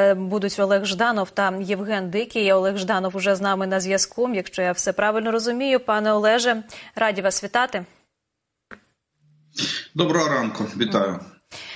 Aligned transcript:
Е, 0.00 0.14
будуть 0.14 0.58
Олег 0.58 0.84
Жданов 0.84 1.30
та 1.30 1.54
Євген 1.60 2.10
Дикий. 2.10 2.52
Олег 2.52 2.76
Жданов 2.76 3.16
уже 3.16 3.34
з 3.34 3.40
нами 3.40 3.66
на 3.66 3.80
зв'язку. 3.80 4.34
Якщо 4.34 4.62
я 4.62 4.72
все 4.72 4.92
правильно 4.92 5.32
розумію, 5.32 5.80
пане 5.80 6.12
Олеже, 6.12 6.62
раді 6.94 7.22
вас 7.22 7.44
вітати. 7.44 7.84
Доброго 9.94 10.28
ранку, 10.28 10.64
вітаю. 10.76 11.20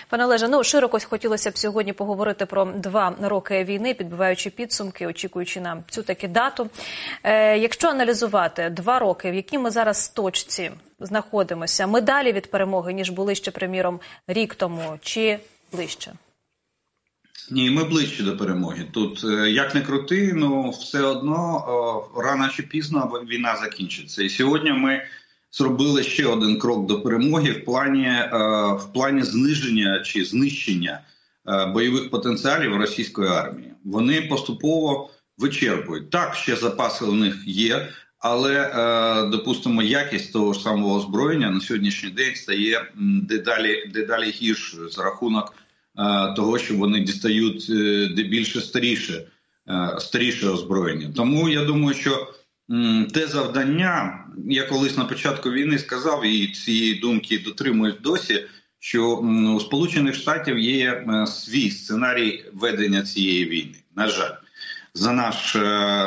Пане 0.08 0.24
Олеже, 0.24 0.48
ну 0.48 0.64
широко 0.64 0.98
хотілося 1.08 1.50
б 1.50 1.58
сьогодні 1.58 1.92
поговорити 1.92 2.46
про 2.46 2.64
два 2.64 3.16
роки 3.22 3.64
війни, 3.64 3.94
підбиваючи 3.94 4.50
підсумки, 4.50 5.06
очікуючи 5.06 5.60
на 5.60 5.82
цю 5.90 6.02
таки 6.02 6.28
дату. 6.28 6.70
Е, 7.22 7.58
Якщо 7.58 7.88
аналізувати 7.88 8.70
два 8.70 8.98
роки, 8.98 9.30
в 9.30 9.34
якій 9.34 9.58
ми 9.58 9.70
зараз 9.70 10.08
точці 10.08 10.70
знаходимося, 11.00 11.86
ми 11.86 12.00
далі 12.00 12.32
від 12.32 12.50
перемоги 12.50 12.92
ніж 12.92 13.10
були 13.10 13.34
ще 13.34 13.50
приміром 13.50 14.00
рік 14.26 14.54
тому, 14.54 14.98
чи 15.02 15.38
ближче? 15.72 16.12
Ні, 17.50 17.70
ми 17.70 17.84
ближче 17.84 18.22
до 18.22 18.36
перемоги. 18.36 18.86
Тут 18.92 19.24
е, 19.24 19.50
як 19.50 19.74
не 19.74 19.80
крути, 19.80 20.32
ну 20.36 20.70
все 20.70 21.00
одно 21.00 22.10
рано 22.16 22.48
чи 22.48 22.62
пізно 22.62 23.22
війна 23.28 23.56
закінчиться. 23.56 24.22
І 24.22 24.28
сьогодні 24.28 24.72
ми 24.72 25.02
зробили 25.50 26.02
ще 26.02 26.26
один 26.26 26.58
крок 26.58 26.86
до 26.86 27.00
перемоги 27.00 27.52
в 27.52 27.64
плані 27.64 28.06
е, 28.06 28.28
в 28.72 28.92
плані 28.94 29.22
зниження 29.22 30.00
чи 30.00 30.24
знищення 30.24 31.00
е, 31.48 31.66
бойових 31.66 32.10
потенціалів 32.10 32.76
російської 32.76 33.28
армії. 33.28 33.72
Вони 33.84 34.22
поступово 34.22 35.10
вичерпують. 35.38 36.10
Так, 36.10 36.34
ще 36.34 36.56
запаси 36.56 37.04
у 37.04 37.12
них 37.12 37.36
є, 37.46 37.88
але 38.18 38.70
допустимо, 39.30 39.82
якість 39.82 40.32
того 40.32 40.52
ж 40.52 40.60
самого 40.60 40.96
озброєння 40.96 41.50
на 41.50 41.60
сьогоднішній 41.60 42.10
день 42.10 42.34
стає 42.34 42.92
дедалі 43.22 43.90
дедалі 43.94 44.30
гіршою 44.30 44.88
за 44.88 45.02
рахунок. 45.02 45.54
Е, 45.98 46.32
того, 46.36 46.58
що 46.58 46.76
вони 46.76 47.00
дістають 47.00 47.66
е, 47.70 48.08
де 48.16 48.22
більше 48.22 48.60
старіше 48.60 49.26
е, 49.68 49.96
старіше 50.00 50.48
озброєння. 50.48 51.12
Тому 51.16 51.48
я 51.48 51.64
думаю, 51.64 51.94
що 51.94 52.32
те 53.12 53.26
завдання, 53.26 54.24
я 54.48 54.64
колись 54.64 54.96
на 54.96 55.04
початку 55.04 55.50
війни 55.50 55.78
сказав, 55.78 56.24
і 56.24 56.46
цієї 56.46 56.94
думки 56.94 57.38
дотримуюсь 57.38 58.00
досі. 58.00 58.44
Що 58.78 59.16
у 59.56 59.60
Сполучених 59.60 60.14
Штатів 60.14 60.58
є 60.58 61.06
свій 61.26 61.70
сценарій 61.70 62.44
ведення 62.52 63.02
цієї 63.02 63.44
війни. 63.44 63.74
На 63.96 64.08
жаль, 64.08 64.32
за 64.94 65.12
наш 65.12 65.54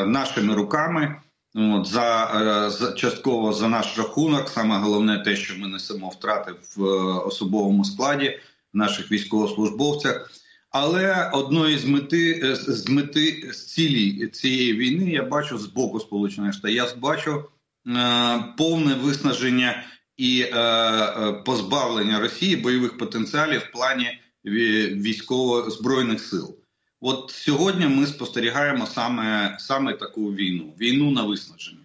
нашими 0.08 0.53
руками, 0.53 1.16
от, 1.55 1.86
за, 1.86 2.70
за 2.70 2.92
частково 2.92 3.53
за 3.53 3.67
наш 3.67 3.97
рахунок. 3.97 4.49
Саме 4.49 4.77
головне 4.77 5.20
те, 5.20 5.36
що 5.36 5.53
ми 5.58 5.67
несемо 5.67 6.09
втрати 6.09 6.52
в 6.75 6.83
особовому 7.27 7.86
складі 7.86 8.39
наших 8.76 9.12
військовослужбовцях. 9.12 10.31
Але 10.70 11.30
одної 11.34 11.78
з 11.78 11.86
мети 11.86 12.42
е, 12.44 12.56
з 12.56 12.90
мети 12.90 13.50
з 13.54 13.66
цілі 13.66 14.28
цієї 14.28 14.73
війни 14.73 15.12
я 15.12 15.23
бачу 15.23 15.58
з 15.58 15.66
боку 15.66 16.00
Сполучених 16.00 16.54
Штатів. 16.54 16.76
Я 16.76 16.88
бачу 16.95 17.44
е, 17.88 18.44
повне 18.58 18.94
виснаження 18.94 19.84
і 20.17 20.42
е, 20.42 20.59
е, 20.59 21.34
позбавлення 21.34 22.20
Росії 22.20 22.56
бойових 22.56 22.98
потенціалів 22.98 23.59
в 23.59 23.72
плані 23.72 24.20
військово 24.45 25.70
збройних 25.70 26.22
сил. 26.22 26.58
От 27.02 27.32
сьогодні 27.32 27.88
ми 27.88 28.08
спостерігаємо 28.08 28.86
саме 28.86 29.56
саме 29.60 29.94
таку 29.94 30.34
війну 30.34 30.73
війну 30.80 31.12
на 31.12 31.23
виснаження. 31.23 31.84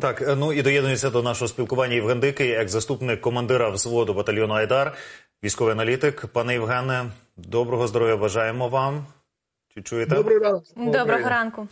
Так, 0.00 0.22
е, 0.22 0.36
ну 0.36 0.52
і 0.52 0.62
доєднується 0.62 1.10
до 1.10 1.22
нашого 1.22 1.48
спілкування 1.48 1.94
Євген 1.94 2.20
Дикий, 2.20 2.48
як 2.48 2.68
заступник 2.68 3.20
командира 3.20 3.68
взводу 3.68 4.14
батальйону 4.14 4.54
Айдар. 4.54 4.94
Військовий 5.44 5.72
аналітик, 5.72 6.26
пане 6.26 6.52
Євгене, 6.52 7.10
доброго 7.36 7.86
здоров'я 7.86 8.16
бажаємо 8.16 8.68
вам. 8.68 9.06
Чи 9.74 9.82
чуєте? 9.82 10.14
Доброго 10.14 10.40
ранку. 10.40 10.64
Доброго 10.76 11.28
ранку. 11.28 11.68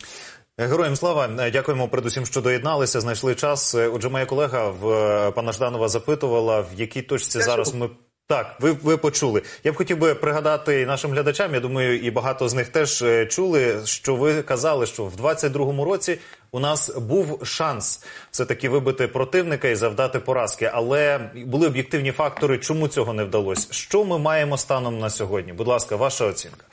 Героям 0.58 0.96
слава, 0.96 1.50
дякуємо 1.50 1.88
передусім, 1.88 2.26
що 2.26 2.40
доєдналися. 2.40 3.00
Знайшли 3.00 3.34
час. 3.34 3.74
Отже, 3.74 4.08
моя 4.08 4.26
колега 4.26 4.68
в 4.68 4.88
е, 4.88 5.30
пана 5.30 5.52
Жданова 5.52 5.88
запитувала, 5.88 6.60
в 6.60 6.68
якій 6.76 7.02
точці 7.02 7.40
зараз 7.40 7.74
ми 7.74 7.90
так, 8.26 8.56
ви 8.60 8.72
ви 8.72 8.96
почули. 8.96 9.42
Я 9.64 9.72
б 9.72 9.76
хотів 9.76 9.98
би 9.98 10.14
пригадати 10.14 10.86
нашим 10.86 11.10
глядачам. 11.10 11.54
Я 11.54 11.60
думаю, 11.60 11.98
і 11.98 12.10
багато 12.10 12.48
з 12.48 12.54
них 12.54 12.68
теж 12.68 13.02
е, 13.02 13.26
чули, 13.26 13.80
що 13.84 14.16
ви 14.16 14.42
казали, 14.42 14.86
що 14.86 15.04
в 15.04 15.16
22-му 15.16 15.84
році 15.84 16.18
у 16.52 16.60
нас 16.60 16.96
був 16.96 17.40
шанс 17.46 18.04
все 18.30 18.44
таки 18.44 18.68
вибити 18.68 19.08
противника 19.08 19.68
і 19.68 19.74
завдати 19.74 20.20
поразки, 20.20 20.70
але 20.72 21.30
були 21.46 21.66
об'єктивні 21.66 22.12
фактори, 22.12 22.58
чому 22.58 22.88
цього 22.88 23.12
не 23.12 23.24
вдалося. 23.24 23.68
Що 23.70 24.04
ми 24.04 24.18
маємо 24.18 24.58
станом 24.58 24.98
на 24.98 25.10
сьогодні? 25.10 25.52
Будь 25.52 25.68
ласка, 25.68 25.96
ваша 25.96 26.26
оцінка. 26.26 26.66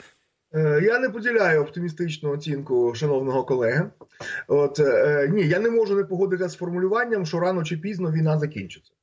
Е, 0.54 0.80
я 0.82 0.98
не 0.98 1.10
поділяю 1.10 1.62
оптимістичну 1.62 2.30
оцінку 2.30 2.94
шановного 2.94 3.44
колеги. 3.44 3.90
От 4.48 4.80
е, 4.80 5.28
ні, 5.32 5.42
я 5.42 5.58
не 5.58 5.70
можу 5.70 5.96
не 5.96 6.04
погодитися 6.04 6.48
з 6.48 6.56
формулюванням, 6.56 7.26
що 7.26 7.40
рано 7.40 7.64
чи 7.64 7.76
пізно 7.76 8.12
війна 8.12 8.38
закінчиться. 8.38 8.93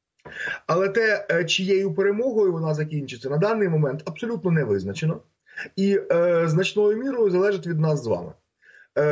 Але 0.67 0.89
те, 0.89 1.25
е, 1.31 1.45
чиєю 1.45 1.93
перемогою 1.93 2.51
вона 2.51 2.73
закінчиться 2.73 3.29
на 3.29 3.37
даний 3.37 3.69
момент 3.69 4.03
абсолютно 4.05 4.51
не 4.51 4.63
визначено 4.63 5.21
і 5.75 5.99
е, 6.11 6.43
значною 6.47 6.97
мірою 6.97 7.29
залежить 7.29 7.67
від 7.67 7.79
нас 7.79 8.03
з 8.03 8.07
вами. 8.07 8.33
Е, 8.95 9.03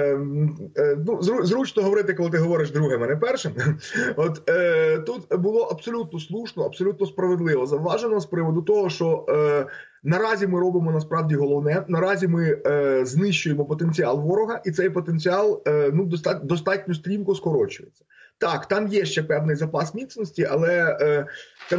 е, 0.77 0.97
ну, 1.07 1.21
Зручно 1.21 1.83
говорити, 1.83 2.13
коли 2.13 2.29
ти 2.29 2.37
говориш 2.37 2.71
другим, 2.71 3.03
а 3.03 3.07
не 3.07 3.15
першим. 3.15 3.53
От 4.15 4.49
е, 4.49 4.97
тут 4.99 5.35
було 5.39 5.61
абсолютно 5.63 6.19
слушно, 6.19 6.63
абсолютно 6.63 7.05
справедливо 7.05 7.65
завважено 7.65 8.19
з 8.19 8.25
приводу 8.25 8.61
того, 8.61 8.89
що 8.89 9.25
е, 9.29 9.65
наразі 10.03 10.47
ми 10.47 10.59
робимо 10.59 10.91
насправді 10.91 11.35
головне. 11.35 11.85
Наразі 11.87 12.27
ми 12.27 12.61
е, 12.65 13.05
знищуємо 13.05 13.65
потенціал 13.65 14.19
ворога, 14.19 14.61
і 14.65 14.71
цей 14.71 14.89
потенціал 14.89 15.63
е, 15.67 15.91
ну 15.93 16.05
достатньо 16.05 16.45
достатньо 16.45 16.93
стрімко 16.93 17.35
скорочується. 17.35 18.05
Так, 18.39 18.67
там 18.67 18.87
є 18.87 19.05
ще 19.05 19.23
певний 19.23 19.55
запас 19.55 19.93
міцності, 19.93 20.47
але 20.51 20.97
е, 21.01 21.27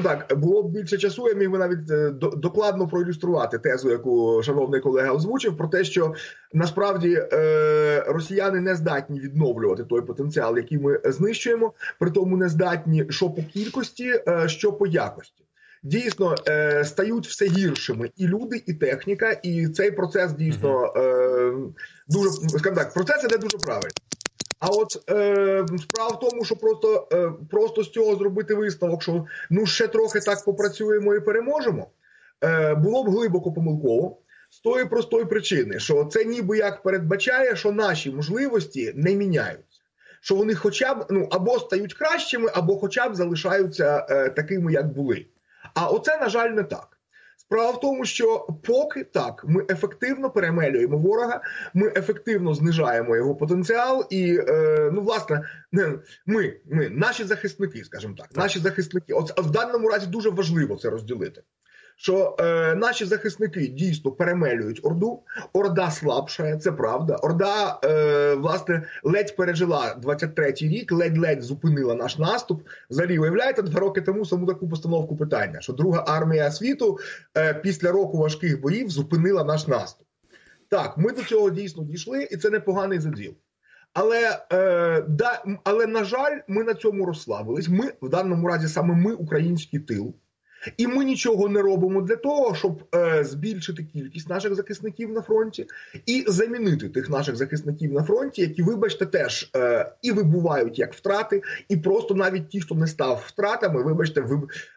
так 0.02 0.38
було 0.38 0.62
б 0.62 0.70
більше 0.70 0.98
часу. 0.98 1.28
Я 1.28 1.34
міг 1.34 1.50
би 1.50 1.58
навіть 1.58 1.90
е, 1.90 2.10
докладно 2.36 2.88
проілюструвати 2.88 3.58
тезу, 3.58 3.90
яку 3.90 4.42
шановний 4.42 4.80
колега 4.80 5.12
озвучив, 5.12 5.56
про 5.56 5.68
те, 5.68 5.84
що 5.84 6.14
насправді 6.52 7.22
е, 7.32 8.04
росіяни 8.08 8.60
не 8.60 8.74
здатні 8.74 9.20
відновлювати 9.20 9.84
той 9.84 10.02
потенціал, 10.02 10.56
який 10.56 10.78
ми 10.78 11.00
знищуємо, 11.04 11.72
при 11.98 12.10
тому 12.10 12.36
не 12.36 12.48
здатні 12.48 13.06
що 13.10 13.30
по 13.30 13.42
кількості, 13.42 14.14
що 14.46 14.72
по 14.72 14.86
якості. 14.86 15.44
Дійсно 15.82 16.34
стають 16.84 17.26
все 17.26 17.46
гіршими 17.46 18.10
і 18.16 18.26
люди, 18.26 18.62
і 18.66 18.74
техніка, 18.74 19.30
і 19.30 19.68
цей 19.68 19.90
процес 19.90 20.32
дійсно 20.32 20.92
дуже 22.08 22.30
скажімо 22.30 22.76
так, 22.76 22.94
процес 22.94 23.24
іде 23.24 23.38
дуже 23.38 23.58
правильно. 23.58 23.90
А 24.60 24.68
от 24.68 25.10
е, 25.10 25.66
справа 25.82 26.10
в 26.10 26.20
тому, 26.20 26.44
що 26.44 26.56
просто 26.56 27.08
е, 27.12 27.32
просто 27.50 27.82
з 27.82 27.90
цього 27.90 28.16
зробити 28.16 28.54
висновок, 28.54 29.02
що 29.02 29.26
ну 29.50 29.66
ще 29.66 29.88
трохи 29.88 30.20
так 30.20 30.44
попрацюємо 30.44 31.14
і 31.14 31.20
переможемо, 31.20 31.90
е, 32.44 32.74
було 32.74 33.04
б 33.04 33.10
глибоко 33.10 33.52
помилково 33.52 34.18
з 34.50 34.60
тої 34.60 34.84
простої 34.84 35.24
причини, 35.24 35.78
що 35.78 36.04
це 36.04 36.24
ніби 36.24 36.58
як 36.58 36.82
передбачає, 36.82 37.56
що 37.56 37.72
наші 37.72 38.10
можливості 38.10 38.92
не 38.96 39.14
міняються, 39.14 39.80
що 40.20 40.34
вони, 40.34 40.54
хоча 40.54 40.94
б 40.94 41.06
ну 41.10 41.28
або 41.30 41.58
стають 41.58 41.94
кращими, 41.94 42.50
або 42.54 42.76
хоча 42.76 43.08
б 43.08 43.14
залишаються 43.14 44.06
е, 44.10 44.30
такими, 44.30 44.72
як 44.72 44.92
були. 44.92 45.26
А 45.74 45.88
оце 45.88 46.18
на 46.18 46.28
жаль 46.28 46.50
не 46.50 46.62
так. 46.62 46.89
Справа 47.50 47.70
в 47.70 47.80
тому, 47.80 48.04
що 48.04 48.46
поки 48.62 49.04
так 49.04 49.44
ми 49.48 49.64
ефективно 49.70 50.30
перемелюємо 50.30 50.98
ворога, 50.98 51.40
ми 51.74 51.92
ефективно 51.96 52.54
знижаємо 52.54 53.16
його 53.16 53.34
потенціал, 53.34 54.06
і 54.10 54.38
е, 54.48 54.90
ну 54.92 55.00
власне 55.00 55.48
ми, 56.26 56.56
ми 56.66 56.88
наші 56.88 57.24
захисники, 57.24 57.84
скажімо 57.84 58.14
так, 58.18 58.36
наші 58.36 58.58
захисники, 58.58 59.12
от 59.12 59.40
в 59.40 59.50
даному 59.50 59.88
разі 59.88 60.06
дуже 60.06 60.30
важливо 60.30 60.76
це 60.76 60.90
розділити 60.90 61.42
що 62.00 62.36
е, 62.40 62.74
наші 62.74 63.04
захисники 63.04 63.66
дійсно 63.66 64.12
перемелюють 64.12 64.80
орду. 64.82 65.22
Орда 65.52 65.90
слабшає, 65.90 66.56
це 66.56 66.72
правда. 66.72 67.16
Орда 67.16 67.80
е, 67.84 68.34
власне 68.34 68.82
ледь 69.02 69.36
пережила 69.36 69.96
23-й 70.02 70.68
рік, 70.68 70.92
ледь-ледь 70.92 71.42
зупинила 71.42 71.94
наш 71.94 72.18
наступ. 72.18 72.62
Взагалі, 72.90 73.18
уявляєте, 73.18 73.62
два 73.62 73.80
роки 73.80 74.00
тому 74.00 74.24
саму 74.24 74.46
таку 74.46 74.68
постановку 74.68 75.16
питання, 75.16 75.60
що 75.60 75.72
друга 75.72 76.04
армія 76.06 76.50
світу 76.50 76.98
е, 77.36 77.54
після 77.54 77.92
року 77.92 78.18
важких 78.18 78.60
боїв 78.60 78.90
зупинила 78.90 79.44
наш 79.44 79.66
наступ. 79.66 80.06
Так, 80.68 80.98
ми 80.98 81.12
до 81.12 81.22
цього 81.22 81.50
дійсно 81.50 81.84
дійшли, 81.84 82.28
і 82.30 82.36
це 82.36 82.50
непоганий 82.50 82.98
заділ. 82.98 83.34
Але 83.92 84.38
е, 84.52 85.04
да, 85.08 85.42
але 85.64 85.86
на 85.86 86.04
жаль, 86.04 86.38
ми 86.48 86.64
на 86.64 86.74
цьому 86.74 87.06
розслабились. 87.06 87.68
Ми 87.68 87.92
в 88.02 88.08
даному 88.08 88.48
разі 88.48 88.68
саме 88.68 88.94
ми, 88.94 89.12
український 89.12 89.80
тил. 89.80 90.14
І 90.76 90.86
ми 90.86 91.04
нічого 91.04 91.48
не 91.48 91.62
робимо 91.62 92.02
для 92.02 92.16
того, 92.16 92.54
щоб 92.54 92.82
е, 92.94 93.24
збільшити 93.24 93.84
кількість 93.84 94.28
наших 94.28 94.54
захисників 94.54 95.12
на 95.12 95.22
фронті 95.22 95.66
і 96.06 96.24
замінити 96.28 96.88
тих 96.88 97.10
наших 97.10 97.36
захисників 97.36 97.92
на 97.92 98.02
фронті, 98.02 98.42
які, 98.42 98.62
вибачте, 98.62 99.06
теж 99.06 99.50
е, 99.56 99.92
і 100.02 100.12
вибувають 100.12 100.78
як 100.78 100.94
втрати, 100.94 101.42
і 101.68 101.76
просто 101.76 102.14
навіть 102.14 102.48
ті, 102.48 102.60
хто 102.60 102.74
не 102.74 102.86
став 102.86 103.24
втратами, 103.26 103.82
вибачте, 103.82 104.20
е, 104.20 104.26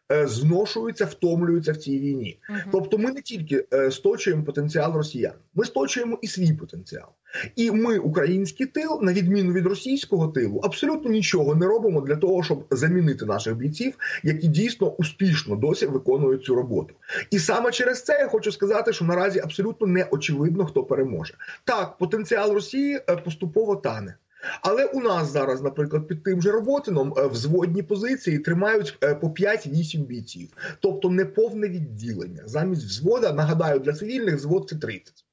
зношуються, 0.10 1.06
втомлюються 1.06 1.72
в 1.72 1.78
цій 1.78 2.00
війні. 2.00 2.40
Мгм. 2.50 2.60
Тобто, 2.72 2.98
ми 2.98 3.12
не 3.12 3.22
тільки 3.22 3.66
е, 3.74 3.92
сточуємо 3.92 4.44
потенціал 4.44 4.94
росіян, 4.94 5.34
ми 5.56 5.66
сточуємо 5.66 6.20
і 6.22 6.28
свій 6.28 6.54
потенціал. 6.54 7.10
І 7.56 7.72
ми, 7.72 7.98
український 7.98 8.66
тил, 8.66 9.00
на 9.02 9.14
відміну 9.14 9.54
від 9.54 9.66
російського 9.66 10.28
тилу, 10.28 10.62
абсолютно 10.64 11.12
нічого 11.12 11.56
не 11.56 11.66
робимо 11.66 12.02
для 12.02 12.16
того, 12.16 12.44
щоб 12.44 12.66
замінити 12.72 13.26
наших 13.26 13.56
бійців, 13.56 13.94
які 14.24 14.48
дійсно 14.48 14.92
успішно 14.92 15.56
досі 15.56 15.86
виконують 15.86 16.44
цю 16.44 16.56
роботу. 16.56 16.96
І 17.32 17.40
саме 17.40 17.72
через 17.72 18.04
це 18.04 18.14
я 18.20 18.28
хочу 18.28 18.52
сказати, 18.52 18.94
що 18.94 19.06
наразі 19.06 19.40
абсолютно 19.40 19.88
не 19.88 20.08
очевидно, 20.12 20.66
хто 20.66 20.84
переможе. 20.84 21.34
Так, 21.64 21.98
потенціал 21.98 22.54
Росії 22.54 23.02
е, 23.10 23.16
поступово 23.16 23.76
тане. 23.76 24.16
Але 24.62 24.86
у 24.86 25.00
нас 25.00 25.32
зараз, 25.32 25.62
наприклад, 25.62 26.08
під 26.08 26.24
тим 26.24 26.42
же 26.42 26.52
роботином 26.52 27.14
е, 27.18 27.28
взводні 27.28 27.84
позиції 27.84 28.40
тримають 28.40 28.98
е, 29.04 29.16
по 29.16 29.28
5-8 29.28 30.06
бійців, 30.06 30.50
тобто 30.80 31.10
неповне 31.10 31.70
відділення. 31.70 32.42
Замість 32.46 32.86
взвода, 32.86 33.34
нагадаю, 33.34 33.80
для 33.80 33.94
цивільних 33.94 34.36
взвод 34.36 34.70
це 34.70 34.76
30. 34.76 35.26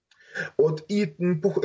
От 0.56 0.84
і 0.88 1.08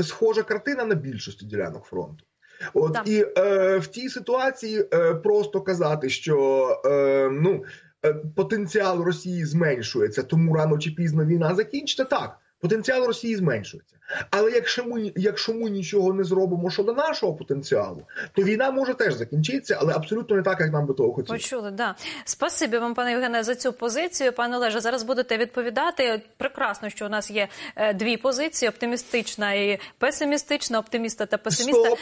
схожа 0.04 0.44
картина 0.44 0.86
на 0.86 0.96
більшості 0.96 1.46
ділянок 1.46 1.84
фронту. 1.84 2.26
От 2.74 2.94
Так. 2.94 3.08
і 3.08 3.26
е, 3.38 3.78
в 3.78 3.88
тій 3.88 4.10
ситуації 4.10 4.86
е, 4.94 5.14
просто 5.14 5.62
казати, 5.62 6.10
що 6.10 6.68
е, 6.86 7.30
ну 7.32 7.64
е, 8.06 8.14
потенціал 8.14 9.04
Росії 9.04 9.46
зменшується, 9.46 10.24
тому 10.24 10.56
рано 10.56 10.78
чи 10.78 10.92
пізно 10.92 11.26
війна 11.26 11.56
закінчиться. 11.56 12.04
Так, 12.04 12.38
потенціал 12.60 13.06
Росії 13.06 13.36
зменшується. 13.36 13.96
Але 14.32 14.52
якщо 14.52 14.86
ми, 14.86 15.12
якщо 15.16 15.54
ми 15.54 15.70
нічого 15.70 16.14
не 16.14 16.24
зробимо 16.24 16.70
щодо 16.70 16.94
нашого 16.94 17.36
потенціалу, 17.36 18.02
то 18.34 18.44
війна 18.44 18.72
може 18.72 18.94
теж 18.94 19.14
закінчитися, 19.14 19.78
але 19.82 19.94
абсолютно 19.94 20.36
не 20.36 20.42
так, 20.42 20.60
як 20.60 20.74
нам 20.74 20.86
би 20.86 20.94
того 20.94 21.14
хотілося. 21.14 21.44
Почули, 21.44 21.72
да. 21.72 21.96
Спасибі 22.26 22.78
вам, 22.78 22.94
пане 22.94 23.12
Євгене, 23.12 23.44
за 23.44 23.56
цю 23.56 23.74
позицію. 23.74 24.34
Пане 24.34 24.58
Олеже, 24.58 24.80
зараз 24.80 25.04
будете 25.04 25.38
відповідати. 25.38 26.22
Прекрасно, 26.38 26.90
що 26.90 27.06
у 27.06 27.10
нас 27.10 27.32
є 27.32 27.48
е, 27.76 27.94
дві 27.94 28.18
позиції: 28.18 28.70
оптимістична 28.70 29.54
і 29.54 29.80
песимістична, 29.98 30.80
оптиміста 30.80 31.26
та 31.26 31.38
песиміста. 31.38 31.86
Стоп, 31.86 32.00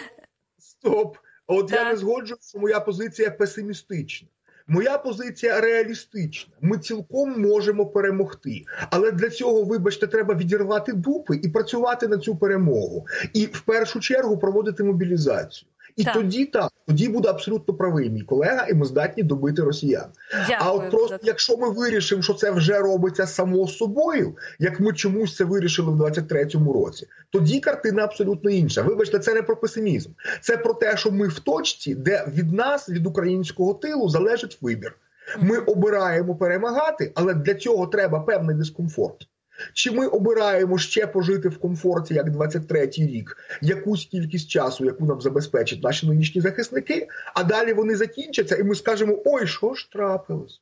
стоп. 0.58 1.18
От 1.48 1.72
я 1.72 1.90
не 1.90 1.96
згоджуюсь, 1.96 2.50
що 2.50 2.60
моя 2.60 2.80
позиція 2.80 3.32
песимістична. 3.32 4.28
Моя 4.68 4.98
позиція 4.98 5.62
реалістична. 5.62 6.54
Ми 6.62 6.78
цілком 6.78 7.42
можемо 7.42 7.86
перемогти. 7.86 8.64
Але 8.90 9.12
для 9.12 9.30
цього, 9.30 9.64
вибачте, 9.64 10.08
треба 10.08 10.36
відірвати 10.36 10.94
дупи 10.94 11.40
і 11.44 11.50
працювати 11.50 12.08
на 12.08 12.18
цю 12.18 12.36
перемогу. 12.36 13.06
І 13.34 13.46
в 13.46 13.62
першу 13.62 14.00
чергу 14.00 14.38
проводити 14.38 14.84
мобілізацію. 14.84 15.70
І 15.96 16.04
Так. 16.04 16.14
тоді 16.14 16.46
так, 16.46 16.73
тоді 16.88 17.10
буде 17.10 17.30
абсолютно 17.30 17.74
правий 17.74 18.10
мій 18.10 18.22
колега, 18.22 18.68
і 18.70 18.74
ми 18.74 18.86
здатні 18.86 19.24
добити 19.24 19.62
росіян. 19.62 20.06
Дякую. 20.32 20.58
А 20.60 20.72
от 20.72 20.92
просто 20.92 21.20
якщо 21.24 21.58
ми 21.58 21.70
вирішимо, 21.70 22.22
що 22.22 22.34
це 22.34 22.52
вже 22.52 22.80
робиться 22.80 23.28
само 23.28 23.68
собою, 23.68 24.36
як 24.60 24.80
ми 24.80 24.94
чомусь 24.94 25.36
це 25.36 25.44
вирішили 25.44 25.92
в 25.92 26.02
23-му 26.02 26.74
році, 26.74 27.08
тоді 27.30 27.60
картина 27.60 28.04
абсолютно 28.04 28.50
інша. 28.50 28.82
Вибачте, 28.82 29.20
це 29.20 29.34
не 29.34 29.42
про 29.42 29.56
песимізм, 29.56 30.10
це 30.42 30.58
про 30.58 30.74
те, 30.74 30.98
що 30.98 31.12
ми 31.12 31.28
в 31.28 31.40
точці, 31.40 31.96
де 31.96 32.26
від 32.28 32.54
нас, 32.54 32.90
від 32.90 33.08
українського 33.08 33.74
тилу, 33.74 34.10
залежить 34.10 34.58
вибір. 34.62 34.96
Ми 35.40 35.58
обираємо 35.58 36.36
перемагати, 36.36 37.12
але 37.16 37.34
для 37.34 37.54
цього 37.54 37.88
треба 37.88 38.20
певний 38.20 38.56
дискомфорт. 38.56 39.28
Чи 39.74 39.92
ми 39.92 40.08
обираємо 40.08 40.78
ще 40.78 41.08
пожити 41.08 41.50
в 41.50 41.58
комфорті, 41.58 42.14
як 42.14 42.28
23-й 42.28 43.06
рік, 43.06 43.38
якусь 43.62 44.06
кількість 44.06 44.50
часу, 44.50 44.86
яку 44.86 45.06
нам 45.06 45.22
забезпечать 45.22 45.84
наші 45.84 46.08
нинішні 46.08 46.42
захисники, 46.42 47.08
а 47.34 47.44
далі 47.44 47.74
вони 47.74 47.96
закінчаться, 47.96 48.56
і 48.56 48.64
ми 48.64 48.76
скажемо: 48.76 49.22
ой, 49.26 49.48
що 49.48 49.74
ж 49.74 49.92
трапилось? 49.92 50.62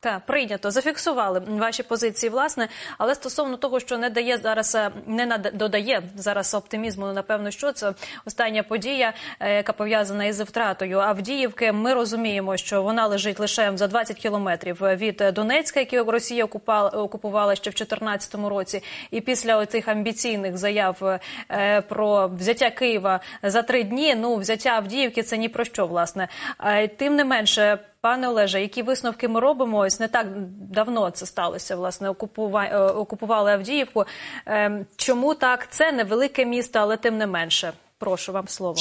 Так, 0.00 0.26
прийнято, 0.26 0.70
зафіксували 0.70 1.42
ваші 1.48 1.82
позиції, 1.82 2.30
власне. 2.30 2.68
Але 2.98 3.14
стосовно 3.14 3.56
того, 3.56 3.80
що 3.80 3.98
не 3.98 4.10
дає 4.10 4.38
зараз, 4.38 4.74
е, 4.74 4.90
не 5.06 5.26
над- 5.26 5.50
додає 5.54 6.02
зараз 6.16 6.54
оптимізму, 6.54 7.06
напевно, 7.12 7.50
що 7.50 7.72
це 7.72 7.92
остання 8.24 8.62
подія, 8.62 9.12
е, 9.40 9.54
яка 9.56 9.72
пов'язана 9.72 10.24
із 10.24 10.40
втратою 10.40 10.98
Авдіївки. 10.98 11.72
Ми 11.72 11.94
розуміємо, 11.94 12.56
що 12.56 12.82
вона 12.82 13.06
лежить 13.06 13.40
лише 13.40 13.72
за 13.74 13.86
20 13.86 14.16
кілометрів 14.18 14.76
від 14.80 15.22
Донецька, 15.32 15.80
який 15.80 16.00
Росія 16.00 16.44
окупувала 16.92 17.54
ще 17.54 17.70
в 17.70 17.74
2014 17.74 18.48
році. 18.48 18.82
І 19.10 19.20
після 19.20 19.56
оцих 19.56 19.88
амбіційних 19.88 20.56
заяв 20.56 21.20
е, 21.50 21.80
про 21.80 22.28
взяття 22.28 22.70
Києва 22.70 23.20
за 23.42 23.62
три 23.62 23.82
дні, 23.82 24.14
ну 24.14 24.36
взяття 24.36 24.70
Авдіївки 24.70 25.22
це 25.22 25.38
ні 25.38 25.48
про 25.48 25.64
що, 25.64 25.86
власне. 25.86 26.28
Е, 26.64 26.88
Тим 26.88 27.16
не 27.16 27.24
менше. 27.24 27.78
Пане 28.06 28.28
Олеже, 28.28 28.60
які 28.60 28.82
висновки 28.82 29.28
ми 29.28 29.40
робимо? 29.40 29.78
Ось 29.78 30.00
не 30.00 30.08
так 30.08 30.26
давно 30.70 31.10
це 31.10 31.26
сталося. 31.26 31.76
Власне, 31.76 32.08
е, 32.08 32.78
окупували 32.78 33.52
Авдіївку. 33.52 34.04
Ем, 34.46 34.86
Чому 34.96 35.34
так? 35.34 35.70
Це 35.70 35.92
невелике 35.92 36.44
місто, 36.44 36.78
але 36.78 36.96
тим 36.96 37.18
не 37.18 37.26
менше. 37.26 37.72
Прошу 37.98 38.32
вам 38.32 38.48
слово. 38.48 38.80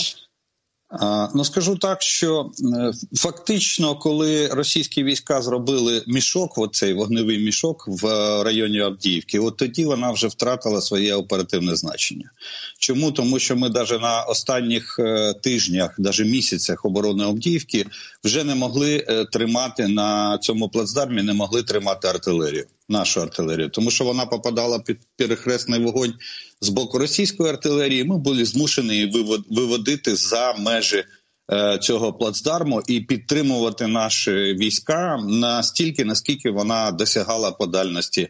Ну 1.35 1.45
скажу 1.45 1.75
так, 1.75 2.01
що 2.01 2.51
е, 2.77 2.91
фактично, 3.15 3.95
коли 3.95 4.47
російські 4.47 5.03
війська 5.03 5.41
зробили 5.41 6.03
мішок, 6.07 6.57
оцей 6.57 6.93
вогневий 6.93 7.45
мішок 7.45 7.85
в 7.87 8.07
е, 8.07 8.43
районі 8.43 8.79
Авдіївки, 8.79 9.39
от 9.39 9.57
тоді 9.57 9.85
вона 9.85 10.11
вже 10.11 10.27
втратила 10.27 10.81
своє 10.81 11.15
оперативне 11.15 11.75
значення. 11.75 12.31
Чому? 12.79 13.11
Тому 13.11 13.39
що 13.39 13.55
ми 13.55 13.69
навіть 13.69 14.01
на 14.01 14.23
останніх 14.23 14.99
е, 14.99 15.33
тижнях, 15.33 15.99
навіть 15.99 16.19
місяцях 16.19 16.85
оборони 16.85 17.23
Авдіївки, 17.23 17.85
вже 18.23 18.43
не 18.43 18.55
могли 18.55 19.25
тримати 19.31 19.87
на 19.87 20.37
цьому 20.37 20.69
плацдармі, 20.69 21.23
не 21.23 21.33
могли 21.33 21.63
тримати 21.63 22.07
артилерію, 22.07 22.65
нашу 22.89 23.21
артилерію, 23.21 23.69
тому 23.69 23.91
що 23.91 24.03
вона 24.03 24.25
попадала 24.25 24.79
під 24.79 24.97
перехресний 25.17 25.83
вогонь 25.83 26.13
з 26.61 26.69
боку 26.69 26.97
російської 26.97 27.49
артилерії. 27.49 28.03
Ми 28.03 28.17
були 28.17 28.45
змушені 28.45 28.93
її 28.93 29.25
виводити 29.49 30.15
за 30.15 30.53
межі 30.53 31.03
е, 31.51 31.77
цього 31.81 32.13
плацдарму 32.13 32.81
і 32.87 32.99
підтримувати 33.01 33.87
наші 33.87 34.31
війська 34.31 35.17
настільки, 35.27 36.05
наскільки 36.05 36.51
вона 36.51 36.91
досягала 36.91 37.51
по 37.51 37.65
дальності. 37.65 38.27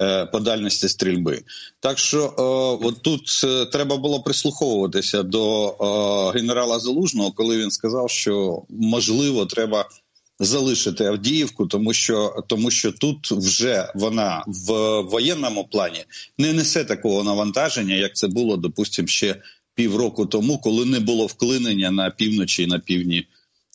е, 0.00 0.26
По 0.26 0.40
дальності 0.40 0.88
стрільби, 0.88 1.42
так 1.80 1.98
що 1.98 2.24
е, 2.24 2.86
от 2.86 3.02
тут 3.02 3.26
треба 3.72 3.96
було 3.96 4.22
прислуховуватися 4.22 5.22
до 5.22 5.68
е, 5.68 6.38
генерала 6.38 6.78
Залужного, 6.80 7.32
коли 7.32 7.56
він 7.58 7.70
сказав, 7.70 8.10
що 8.10 8.62
можливо 8.68 9.46
треба 9.46 9.88
залишити 10.38 11.04
Авдіївку, 11.04 11.66
тому 11.66 11.92
що 11.92 12.44
тому 12.48 12.70
що 12.70 12.92
тут 12.92 13.30
вже 13.30 13.92
вона 13.94 14.44
в 14.46 15.00
воєнному 15.00 15.64
плані 15.64 16.04
не 16.38 16.52
несе 16.52 16.84
такого 16.84 17.24
навантаження, 17.24 17.94
як 17.94 18.16
це 18.16 18.28
було, 18.28 18.56
допустимо, 18.56 19.08
ще 19.08 19.42
півроку 19.74 20.26
тому, 20.26 20.58
коли 20.58 20.84
не 20.84 21.00
було 21.00 21.26
вклинення 21.26 21.90
на 21.90 22.10
півночі 22.10 22.62
і 22.62 22.66
на 22.66 22.78
півдні 22.78 23.26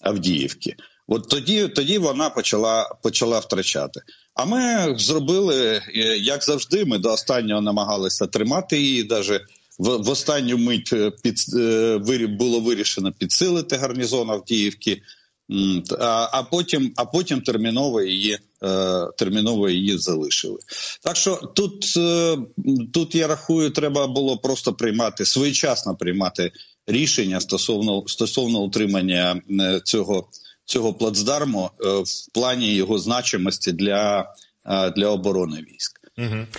Авдіївки. 0.02 0.76
От 1.08 1.30
тоді, 1.30 1.68
тоді 1.68 1.98
вона 1.98 2.30
почала 2.30 2.96
почала 3.04 3.40
втрачати. 3.40 4.02
А 4.34 4.46
ми 4.46 4.96
зробили, 5.00 5.82
е, 5.96 6.18
як 6.18 6.44
завжди, 6.44 6.86
ми 6.86 6.98
до 6.98 7.12
останнього 7.14 7.62
намагалися 7.62 8.28
тримати 8.28 8.82
її. 8.82 9.04
Навіть 9.04 9.42
в, 9.80 9.98
в 9.98 10.10
останню 10.10 10.58
мить 10.58 10.94
е, 10.94 11.12
під, 11.24 11.38
е, 11.56 12.28
було 12.28 12.60
вирішено 12.60 13.12
підсилити 13.12 13.76
гарнізон 13.76 14.30
Авдіївки. 14.30 15.02
А, 16.00 16.44
потім, 16.44 16.94
а 16.96 17.06
потім 17.06 17.42
терміново 17.42 18.02
її 18.02 18.38
е, 18.64 19.08
терміново 19.18 19.70
її 19.70 19.98
залишили. 19.98 20.58
Так 21.04 21.16
що 21.16 21.36
тут, 21.36 21.94
е, 21.98 22.38
тут 22.94 23.16
я 23.16 23.28
рахую, 23.28 23.70
треба 23.70 24.08
було 24.08 24.38
просто 24.38 24.74
приймати 24.74 25.26
своєчасно 25.26 25.96
приймати 25.96 26.52
рішення 26.88 27.40
стосовно 27.40 28.04
стосовно 28.08 28.60
утримання 28.60 29.42
е, 29.52 29.82
цього, 29.84 30.30
цього 30.66 30.94
плацдарму 30.94 31.72
в 31.80 32.34
плані 32.34 32.74
його 32.76 33.00
значимості 33.00 33.72
для, 33.72 34.34
для 34.96 35.08
оборони 35.08 35.58
військ. 35.58 35.99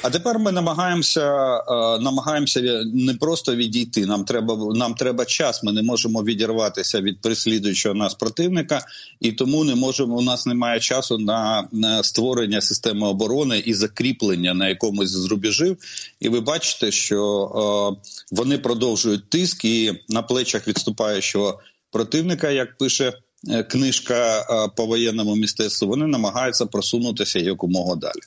А 0.02 0.10
тепер 0.10 0.38
ми 0.38 0.52
намагаємося, 0.52 1.34
е, 1.56 1.98
намагаємося 1.98 2.84
не 2.94 3.14
просто 3.14 3.56
відійти. 3.56 4.06
Нам 4.06 4.24
треба 4.24 4.74
нам 4.74 4.94
треба 4.94 5.24
час. 5.24 5.62
Ми 5.62 5.72
не 5.72 5.82
можемо 5.82 6.22
відірватися 6.22 7.00
від 7.00 7.20
переслідуючого 7.20 7.94
нас 7.94 8.14
противника, 8.14 8.86
і 9.20 9.32
тому 9.32 9.64
не 9.64 9.74
можемо. 9.74 10.16
У 10.16 10.22
нас 10.22 10.46
немає 10.46 10.80
часу 10.80 11.18
на, 11.18 11.68
на 11.72 12.02
створення 12.02 12.60
системи 12.60 13.06
оборони 13.06 13.58
і 13.58 13.74
закріплення 13.74 14.54
на 14.54 14.68
якомусь 14.68 15.10
з 15.10 15.26
рубежів. 15.26 15.76
І 16.20 16.28
ви 16.28 16.40
бачите, 16.40 16.90
що 16.90 17.20
е, 17.94 18.10
вони 18.32 18.58
продовжують 18.58 19.30
тиск 19.30 19.64
і 19.64 19.92
на 20.08 20.22
плечах 20.22 20.68
відступаючого 20.68 21.60
противника, 21.90 22.50
як 22.50 22.78
пише. 22.78 23.12
е, 23.50 23.62
Книжка 23.62 24.40
е, 24.40 24.70
по 24.76 24.86
воєнному 24.86 25.36
мистецтву 25.36 25.88
вони 25.88 26.06
намагаються 26.06 26.66
просунутися 26.66 27.38
якомога 27.38 27.96
далі. 27.96 28.20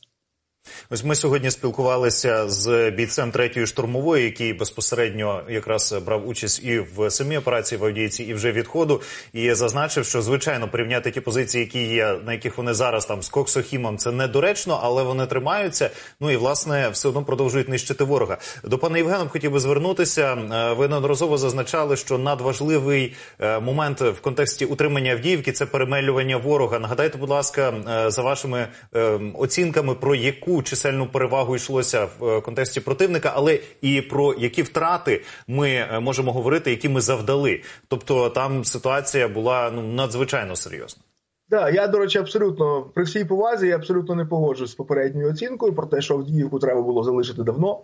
Ось 0.89 1.03
ми 1.03 1.15
сьогодні 1.15 1.51
спілкувалися 1.51 2.49
з 2.49 2.91
бійцем 2.91 3.31
третьої 3.31 3.67
штурмової, 3.67 4.23
який 4.23 4.53
безпосередньо 4.53 5.41
якраз 5.49 5.95
брав 6.05 6.27
участь 6.27 6.63
і 6.63 6.79
в 6.79 7.09
самій 7.09 7.37
операції 7.37 7.79
в 7.79 7.85
Авдіївці, 7.85 8.23
і 8.23 8.33
вже 8.33 8.51
відходу. 8.51 9.01
І 9.33 9.53
зазначив, 9.53 10.05
що 10.05 10.21
звичайно 10.21 10.67
порівняти 10.67 11.11
ті 11.11 11.21
позиції, 11.21 11.63
які 11.63 11.83
є, 11.83 12.19
на 12.25 12.33
яких 12.33 12.57
вони 12.57 12.73
зараз 12.73 13.05
там 13.05 13.23
з 13.23 13.29
Коксохімом, 13.29 13.97
це 13.97 14.11
недоречно, 14.11 14.79
але 14.83 15.03
вони 15.03 15.25
тримаються. 15.25 15.89
Ну 16.19 16.31
і 16.31 16.37
власне 16.37 16.89
все 16.89 17.07
одно 17.07 17.23
продовжують 17.23 17.69
нищити 17.69 18.03
ворога. 18.03 18.37
До 18.63 18.77
пана 18.77 18.97
Євгена 18.97 19.25
б 19.25 19.29
хотів 19.29 19.51
би 19.51 19.59
звернутися. 19.59 20.33
Е, 20.33 20.73
Ви 20.73 20.87
неодноразово 20.87 21.37
зазначали, 21.37 21.97
що 21.97 22.17
надважливий 22.17 23.13
е, 23.39 23.59
момент 23.59 24.01
в 24.01 24.21
контексті 24.21 24.65
утримання 24.65 25.11
Авдіївки 25.11 25.51
це 25.51 25.65
перемелювання 25.65 26.37
ворога. 26.37 26.79
Нагадайте, 26.79 27.17
будь 27.17 27.29
ласка, 27.29 27.73
е, 28.05 28.11
за 28.11 28.21
вашими 28.21 28.67
оцінками, 29.33 29.95
про 29.95 30.15
яку 30.15 30.62
чисельну 30.63 31.07
перевагу 31.07 31.55
йшлося 31.55 32.07
в 32.19 32.25
е, 32.25 32.41
контексті 32.41 32.81
противника, 32.81 33.31
але 33.35 33.59
і 33.81 34.01
про 34.01 34.33
які 34.33 34.61
втрати 34.61 35.21
ми 35.47 35.69
е, 35.69 35.99
можемо 35.99 36.31
говорити, 36.31 36.71
які 36.71 36.89
ми 36.89 37.01
завдали. 37.01 37.61
Тобто 37.87 38.29
там 38.29 38.65
ситуація 38.65 39.27
була 39.27 39.71
ну 39.71 39.81
надзвичайно 39.81 40.55
серйозна. 40.55 41.03
Да, 41.49 41.69
я, 41.69 41.87
до 41.87 41.99
речі, 41.99 42.19
абсолютно 42.19 42.81
при 42.81 43.03
всій 43.03 43.25
повазі 43.25 43.67
я 43.67 43.75
абсолютно 43.75 44.15
не 44.15 44.25
погоджуюсь 44.25 44.71
з 44.71 44.75
попередньою 44.75 45.29
оцінкою 45.29 45.75
про 45.75 45.87
те, 45.87 46.01
що 46.01 46.13
Авдіївку 46.13 46.59
треба 46.59 46.81
було 46.81 47.03
залишити 47.03 47.43
давно. 47.43 47.79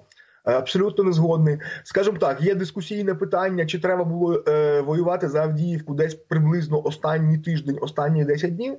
Е, 0.46 0.54
Абсолютно 0.54 1.04
не 1.04 1.12
згодний. 1.12 1.58
Скажімо 1.84 2.18
так, 2.18 2.42
є 2.42 2.56
дискусійне 2.56 3.16
питання, 3.16 3.66
чи 3.66 3.80
треба 3.80 4.04
було 4.04 4.44
е, 4.48 4.82
воювати 4.82 5.30
за 5.30 5.44
Авдіївку 5.44 5.94
десь 5.94 6.16
приблизно 6.16 6.82
останній 6.84 7.38
тиждень, 7.38 7.78
останні 7.82 8.26
10 8.26 8.56
днів. 8.56 8.78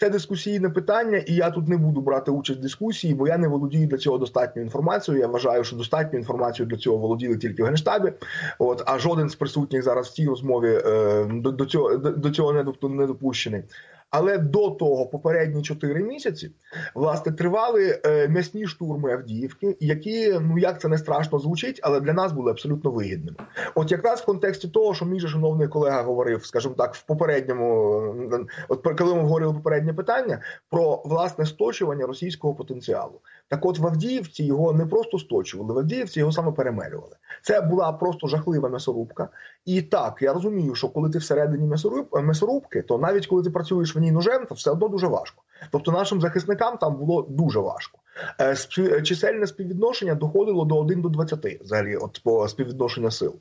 Це 0.00 0.10
дискусійне 0.10 0.70
питання, 0.70 1.18
і 1.18 1.34
я 1.34 1.50
тут 1.50 1.68
не 1.68 1.76
буду 1.76 2.00
брати 2.00 2.30
участь 2.30 2.58
в 2.58 2.62
дискусії, 2.62 3.14
бо 3.14 3.28
я 3.28 3.38
не 3.38 3.48
володію 3.48 3.86
для 3.86 3.96
цього 3.96 4.18
достатньою 4.18 4.66
інформацією. 4.66 5.22
Я 5.22 5.28
вважаю, 5.28 5.64
що 5.64 5.76
достатньо 5.76 6.18
інформацію 6.18 6.66
для 6.66 6.76
цього 6.76 6.96
володіли 6.96 7.36
тільки 7.36 7.62
в 7.62 7.66
генштабі. 7.66 8.12
От 8.58 8.82
а 8.86 8.98
жоден 8.98 9.28
з 9.28 9.34
присутніх 9.34 9.82
зараз 9.82 10.08
в 10.08 10.12
цій 10.12 10.26
розмові 10.26 10.80
е, 10.86 11.24
до, 11.32 11.50
до 11.52 11.66
цього 11.66 11.96
до, 11.96 12.10
до 12.10 12.30
цього 12.30 12.52
не, 12.52 12.62
доп- 12.62 12.88
не 12.88 13.06
допущений. 13.06 13.62
Але 14.10 14.38
до 14.38 14.70
того 14.70 15.06
попередні 15.06 15.62
чотири 15.62 16.02
місяці 16.02 16.50
власне 16.94 17.32
тривали 17.32 18.00
е, 18.04 18.28
м'ясні 18.28 18.66
штурми 18.66 19.12
Авдіївки, 19.12 19.76
які 19.80 20.38
ну 20.40 20.58
як 20.58 20.80
це 20.80 20.88
не 20.88 20.98
страшно 20.98 21.38
звучить, 21.38 21.80
але 21.82 22.00
для 22.00 22.12
нас 22.12 22.32
були 22.32 22.50
абсолютно 22.50 22.90
вигідними. 22.90 23.36
От 23.74 23.92
якраз 23.92 24.20
в 24.20 24.24
контексті 24.24 24.68
того, 24.68 24.94
що 24.94 25.04
мій 25.04 25.20
же 25.20 25.28
шановний 25.28 25.68
колега 25.68 26.02
говорив, 26.02 26.46
скажімо 26.46 26.74
так, 26.78 26.94
в 26.94 27.02
попередньому, 27.02 28.00
е, 28.32 28.38
от 28.68 28.98
коли 28.98 29.14
ми 29.14 29.20
говорили 29.20 29.54
попереднє 29.54 29.94
питання 29.94 30.42
про 30.70 31.02
власне 31.04 31.46
сточування 31.46 32.06
російського 32.06 32.54
потенціалу. 32.54 33.20
Так, 33.48 33.66
от 33.66 33.78
в 33.78 33.86
Авдіївці 33.86 34.44
його 34.44 34.72
не 34.72 34.86
просто 34.86 35.18
сточували, 35.18 35.74
в 35.74 35.78
Авдіївці 35.78 36.20
його 36.20 36.32
саме 36.32 36.52
перемелювали. 36.52 37.16
Це 37.42 37.60
була 37.60 37.92
просто 37.92 38.26
жахлива 38.26 38.68
м'ясорубка. 38.68 39.28
І 39.64 39.82
так, 39.82 40.22
я 40.22 40.32
розумію, 40.32 40.74
що 40.74 40.88
коли 40.88 41.10
ти 41.10 41.18
всередині 41.18 41.66
м'ясоруб, 41.66 42.08
м'ясорубки, 42.22 42.82
то 42.82 42.98
навіть 42.98 43.26
коли 43.26 43.42
ти 43.42 43.50
працюєш 43.50 43.96
в 43.96 43.98
ній 43.98 44.12
ножем, 44.12 44.46
то 44.46 44.54
все 44.54 44.70
одно 44.70 44.88
дуже 44.88 45.06
важко. 45.06 45.42
Тобто 45.70 45.92
нашим 45.92 46.20
захисникам 46.20 46.78
там 46.78 46.96
було 46.96 47.26
дуже 47.30 47.60
важко. 47.60 47.98
Е, 48.40 49.02
Чисельне 49.02 49.46
співвідношення 49.46 50.14
доходило 50.14 50.64
до 50.64 50.78
1 50.78 51.02
до 51.02 51.08
20, 51.08 51.60
взагалі, 51.60 51.96
от 51.96 52.20
по 52.24 52.48
співвідношення 52.48 53.10
сил. 53.10 53.34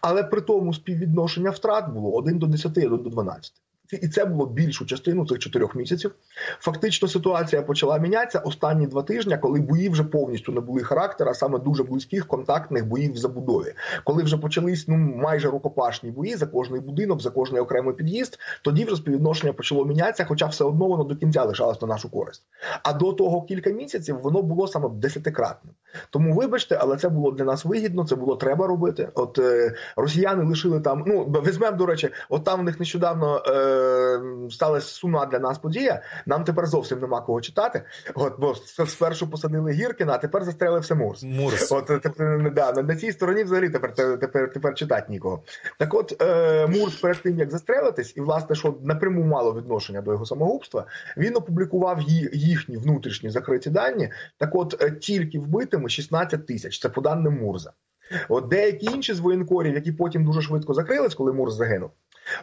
Але 0.00 0.22
при 0.22 0.40
тому 0.40 0.74
співвідношення 0.74 1.50
втрат 1.50 1.92
було 1.92 2.12
1 2.12 2.38
до 2.38 2.46
10, 2.46 2.78
1 2.78 3.02
до 3.02 3.10
12. 3.10 3.52
І 3.92 4.08
це 4.08 4.24
було 4.24 4.46
більшу 4.46 4.86
частину 4.86 5.26
цих 5.26 5.38
чотирьох 5.38 5.74
місяців. 5.74 6.14
Фактично 6.60 7.08
ситуація 7.08 7.62
почала 7.62 7.98
мінятися 7.98 8.38
останні 8.38 8.86
два 8.86 9.02
тижні, 9.02 9.38
коли 9.38 9.60
бої 9.60 9.88
вже 9.88 10.04
повністю 10.04 10.52
не 10.52 10.60
були 10.60 10.82
характера, 10.82 11.34
саме 11.34 11.58
дуже 11.58 11.82
близьких 11.82 12.26
контактних 12.26 12.86
боїв 12.86 13.12
в 13.12 13.16
забудові. 13.16 13.74
Коли 14.04 14.22
вже 14.22 14.36
почались 14.36 14.88
ну 14.88 14.96
майже 14.96 15.50
рукопашні 15.50 16.10
бої 16.10 16.36
за 16.36 16.46
кожний 16.46 16.80
будинок, 16.80 17.22
за 17.22 17.30
кожний 17.30 17.60
окремий 17.60 17.94
під'їзд, 17.94 18.38
тоді 18.62 18.84
вже 18.84 18.96
співвідношення 18.96 19.52
почало 19.52 19.84
мінятися, 19.84 20.24
хоча 20.24 20.46
все 20.46 20.64
одно 20.64 20.86
воно 20.86 21.04
до 21.04 21.16
кінця 21.16 21.44
лишалось 21.44 21.82
на 21.82 21.88
нашу 21.88 22.10
користь. 22.10 22.42
А 22.82 22.92
до 22.92 23.12
того 23.12 23.42
кілька 23.42 23.70
місяців 23.70 24.18
воно 24.22 24.42
було 24.42 24.66
саме 24.68 24.88
десятикратним. 24.88 25.74
Тому 26.10 26.34
вибачте, 26.34 26.78
але 26.80 26.96
це 26.96 27.08
було 27.08 27.30
для 27.32 27.44
нас 27.44 27.64
вигідно, 27.64 28.04
це 28.04 28.16
було 28.16 28.36
треба 28.36 28.66
робити. 28.66 29.08
От 29.14 29.38
е, 29.38 29.74
росіяни 29.96 30.44
лишили 30.44 30.80
там. 30.80 31.04
Ну 31.06 31.24
візьмемо, 31.24 31.76
до 31.76 31.86
речі, 31.86 32.10
от 32.28 32.44
там 32.44 32.60
в 32.60 32.62
них 32.62 32.80
нещодавно 32.80 33.42
е, 33.46 33.81
сталася 34.50 34.86
сумна 34.86 35.26
для 35.26 35.38
нас 35.38 35.58
подія. 35.58 36.02
Нам 36.26 36.44
тепер 36.44 36.66
зовсім 36.66 37.00
нема 37.00 37.20
кого 37.20 37.40
читати. 37.40 37.82
От 38.14 38.34
бо 38.38 38.54
спершу 38.86 39.30
посадили 39.30 39.72
Гіркіна, 39.72 40.12
а 40.12 40.18
тепер 40.18 40.44
застрелився 40.44 40.94
Мурс. 40.94 41.22
Мурс. 41.22 41.72
От 41.72 41.86
тепер 41.86 42.52
да, 42.54 42.72
на, 42.72 42.82
на 42.82 42.96
цій 42.96 43.12
стороні 43.12 43.44
взагалі 43.44 43.70
тепер 43.70 43.94
тепер, 43.94 44.52
тепер, 44.52 44.74
читати 44.74 45.06
нікого. 45.08 45.42
Так, 45.78 45.94
от 45.94 46.22
е, 46.22 46.66
Мурс 46.66 46.94
перед 46.94 47.22
тим 47.22 47.38
як 47.38 47.50
застрелитись, 47.50 48.16
і 48.16 48.20
власне, 48.20 48.56
що 48.56 48.74
напряму 48.82 49.22
мало 49.22 49.54
відношення 49.54 50.00
до 50.00 50.12
його 50.12 50.26
самогубства, 50.26 50.86
він 51.16 51.36
опублікував 51.36 51.98
ї- 51.98 52.28
їхні 52.32 52.76
внутрішні 52.76 53.30
закриті 53.30 53.70
дані. 53.70 54.12
Так, 54.38 54.54
от 54.54 54.82
е, 54.82 54.90
тільки 54.90 55.38
вбитими 55.38 55.88
16 55.88 56.46
тисяч. 56.46 56.80
Це 56.80 56.88
по 56.88 57.00
даним 57.00 57.38
Мурза. 57.40 57.72
От 58.28 58.48
деякі 58.48 58.86
інші 58.86 59.14
з 59.14 59.20
воєнкорів, 59.20 59.74
які 59.74 59.92
потім 59.92 60.24
дуже 60.24 60.42
швидко 60.42 60.74
закрились, 60.74 61.14
коли 61.14 61.32
Мурс 61.32 61.54
загинув. 61.54 61.90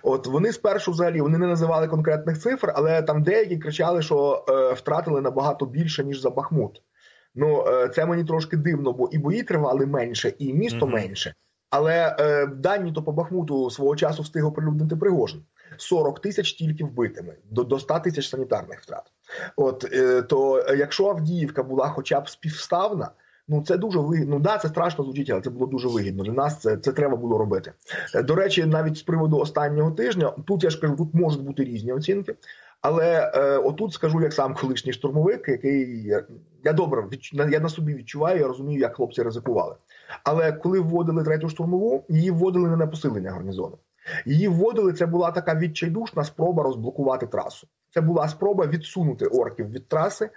От 0.03 0.27
вони 0.27 0.51
спершу 0.51 0.91
взагалі 0.91 1.21
вони 1.21 1.37
не 1.37 1.47
називали 1.47 1.87
конкретних 1.87 2.39
цифр, 2.39 2.73
але 2.75 3.01
там 3.01 3.23
деякі 3.23 3.57
кричали, 3.57 4.01
що 4.01 4.45
е, 4.49 4.73
втратили 4.73 5.21
набагато 5.21 5.65
більше 5.65 6.03
ніж 6.03 6.21
за 6.21 6.29
Бахмут. 6.29 6.81
Ну 7.35 7.65
е, 7.67 7.89
це 7.89 8.05
мені 8.05 8.23
трошки 8.23 8.57
дивно, 8.57 8.93
бо 8.93 9.09
і 9.11 9.17
бої 9.17 9.43
тривали 9.43 9.85
менше, 9.85 10.33
і 10.39 10.53
місто 10.53 10.85
Мгм. 10.85 10.95
менше. 10.95 11.33
Але 11.69 12.15
е, 12.19 12.45
дані 12.45 12.91
то 12.91 13.03
по 13.03 13.11
Бахмуту 13.11 13.69
свого 13.69 13.95
часу 13.95 14.23
встиг 14.23 14.45
оприлюднити 14.45 14.95
Пригожин. 14.95 15.43
40 15.77 16.19
тисяч 16.21 16.53
тільки 16.53 16.83
вбитими, 16.83 17.35
до, 17.51 17.63
до 17.63 17.79
100 17.79 17.99
тисяч 17.99 18.29
санітарних 18.29 18.81
втрат. 18.81 19.03
От 19.55 19.85
е, 19.93 20.21
то 20.21 20.65
е, 20.67 20.75
якщо 20.77 21.09
Авдіївка 21.09 21.63
була 21.63 21.87
хоча 21.87 22.19
б 22.19 22.29
співставна, 22.29 23.11
ну 23.49 23.63
це 23.63 23.77
дуже 23.77 23.99
вигідно. 23.99 24.35
Ну 24.35 24.41
да, 24.41 24.57
це 24.57 24.67
страшно 24.67 25.03
звучить, 25.03 25.29
але 25.29 25.41
це 25.41 25.49
було 25.49 25.65
дуже 25.65 25.87
вигідно. 25.87 26.23
Для 26.23 26.31
нас 26.31 26.61
це, 26.61 26.77
це 26.77 26.91
треба 26.91 27.15
було 27.15 27.37
робити. 27.37 27.73
Е, 28.15 28.23
До 28.23 28.35
речі, 28.35 28.65
навіть 28.65 28.97
з 28.97 29.01
приводу 29.01 29.37
останнього 29.37 29.91
тижня, 29.91 30.33
тут 30.47 30.63
я 30.63 30.69
ж 30.69 30.79
кажу, 30.79 30.95
тут 30.95 31.13
можуть 31.13 31.43
бути 31.43 31.63
різні 31.63 31.93
оцінки. 31.93 32.35
Але 32.81 33.31
е, 33.35 33.57
отут 33.57 33.93
скажу, 33.93 34.21
як 34.21 34.33
сам 34.33 34.53
колишній 34.53 34.93
штурмовик, 34.93 35.49
який 35.49 36.03
я, 36.03 36.23
я 36.63 36.73
добре 36.73 37.07
відч... 37.11 37.33
я 37.33 37.59
на 37.59 37.69
собі 37.69 37.93
відчуваю, 37.93 38.39
я 38.39 38.47
розумію, 38.47 38.79
як 38.79 38.95
хлопці 38.95 39.23
ризикували. 39.23 39.75
Але 40.23 40.51
коли 40.51 40.79
вводили 40.79 41.23
третю 41.23 41.49
штурмову, 41.49 42.05
її 42.09 42.31
вводили 42.31 42.69
не 42.69 42.75
на 42.75 42.87
посилення 42.87 43.31
гарнізону. 43.31 43.77
Її 44.25 44.47
вводили. 44.47 44.93
Це 44.93 45.05
була 45.05 45.31
така 45.31 45.55
відчайдушна 45.55 46.23
спроба 46.23 46.63
розблокувати 46.63 47.27
трасу. 47.27 47.67
Це 47.93 48.01
була 48.01 48.27
спроба 48.27 48.67
відсунути 48.67 49.25
орків 49.25 49.69
від 49.71 49.87
траси. 49.87 50.29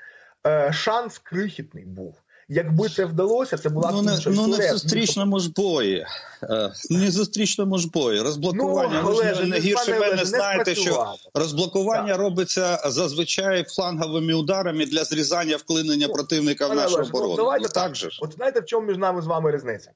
Е, 0.47 0.73
шанс 0.73 1.19
крихітний 1.19 1.85
був. 1.85 2.23
Якби 2.49 2.89
це 2.89 3.05
вдалося, 3.05 3.59
це 3.59 3.69
була 3.69 3.91
Ну 3.93 4.03
не, 4.03 4.15
інша 4.15 4.31
ну, 4.31 4.47
не 4.47 4.67
в 4.67 4.71
зустрічному 4.71 5.41
ж 5.41 5.51
бої. 5.57 6.07
Е, 6.43 6.73
Не 6.91 7.07
в 7.07 7.11
зустрічному 7.11 7.79
ж 7.79 7.89
бої. 7.89 8.21
Розблокування. 8.21 9.03
Ну, 9.05 9.13
ви 9.15 9.35
ж 9.35 9.45
не, 9.45 9.59
гірше 9.59 9.99
мене 9.99 10.15
не 10.15 10.25
знаєте, 10.25 10.75
що 10.75 11.15
розблокування 11.35 11.63
розблокування 11.63 12.17
робиться 12.17 12.79
зазвичай 12.87 13.65
фланговими 13.65 14.35
ударами 14.35 14.87
для 14.87 15.05
зрізання 15.05 15.57
вклинення 15.57 16.07
Ну, 16.07 16.15
противника 16.15 16.67
в 16.67 16.75
нашу 16.75 16.99
ну, 16.99 17.05
оборону. 17.05 17.37
давайте 17.37 17.63
Ну, 17.63 17.69
так. 17.69 17.85
так 17.85 17.97
же. 17.97 18.09
От 18.21 18.35
знаєте, 18.35 18.61
в 18.61 18.65
чому 18.65 18.87
між 18.87 18.97
нами 18.97 19.23
з 19.23 19.27
вами 19.27 19.53
різниця? 19.53 19.91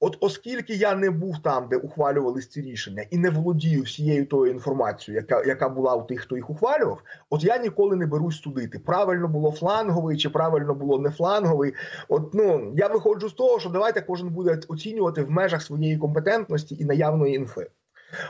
От 0.00 0.16
оскільки 0.20 0.74
я 0.74 0.94
не 0.94 1.10
був 1.10 1.42
там, 1.42 1.68
де 1.68 1.76
ухвалювались 1.76 2.48
ці 2.48 2.60
рішення, 2.62 3.04
і 3.10 3.18
не 3.18 3.30
володію 3.30 3.82
всією 3.82 4.26
тою 4.26 4.52
інформацією, 4.52 5.24
яка, 5.28 5.48
яка 5.48 5.68
була 5.68 5.94
у 5.94 6.02
тих, 6.02 6.20
хто 6.20 6.36
їх 6.36 6.50
ухвалював, 6.50 7.02
от 7.30 7.44
я 7.44 7.58
ніколи 7.58 7.96
не 7.96 8.06
берусь 8.06 8.42
судити. 8.42 8.78
Правильно 8.78 9.28
було 9.28 9.52
фланговий 9.52 10.16
чи 10.16 10.30
правильно 10.30 10.74
було 10.74 10.98
не 10.98 11.10
фланговий. 11.10 11.74
От 12.08 12.34
ну 12.34 12.72
я 12.76 12.88
виходжу 12.88 13.28
з 13.28 13.32
того, 13.32 13.60
що 13.60 13.70
давайте 13.70 14.00
кожен 14.00 14.28
буде 14.28 14.60
оцінювати 14.68 15.22
в 15.22 15.30
межах 15.30 15.62
своєї 15.62 15.98
компетентності 15.98 16.76
і 16.80 16.84
наявної 16.84 17.34
інфи. 17.34 17.66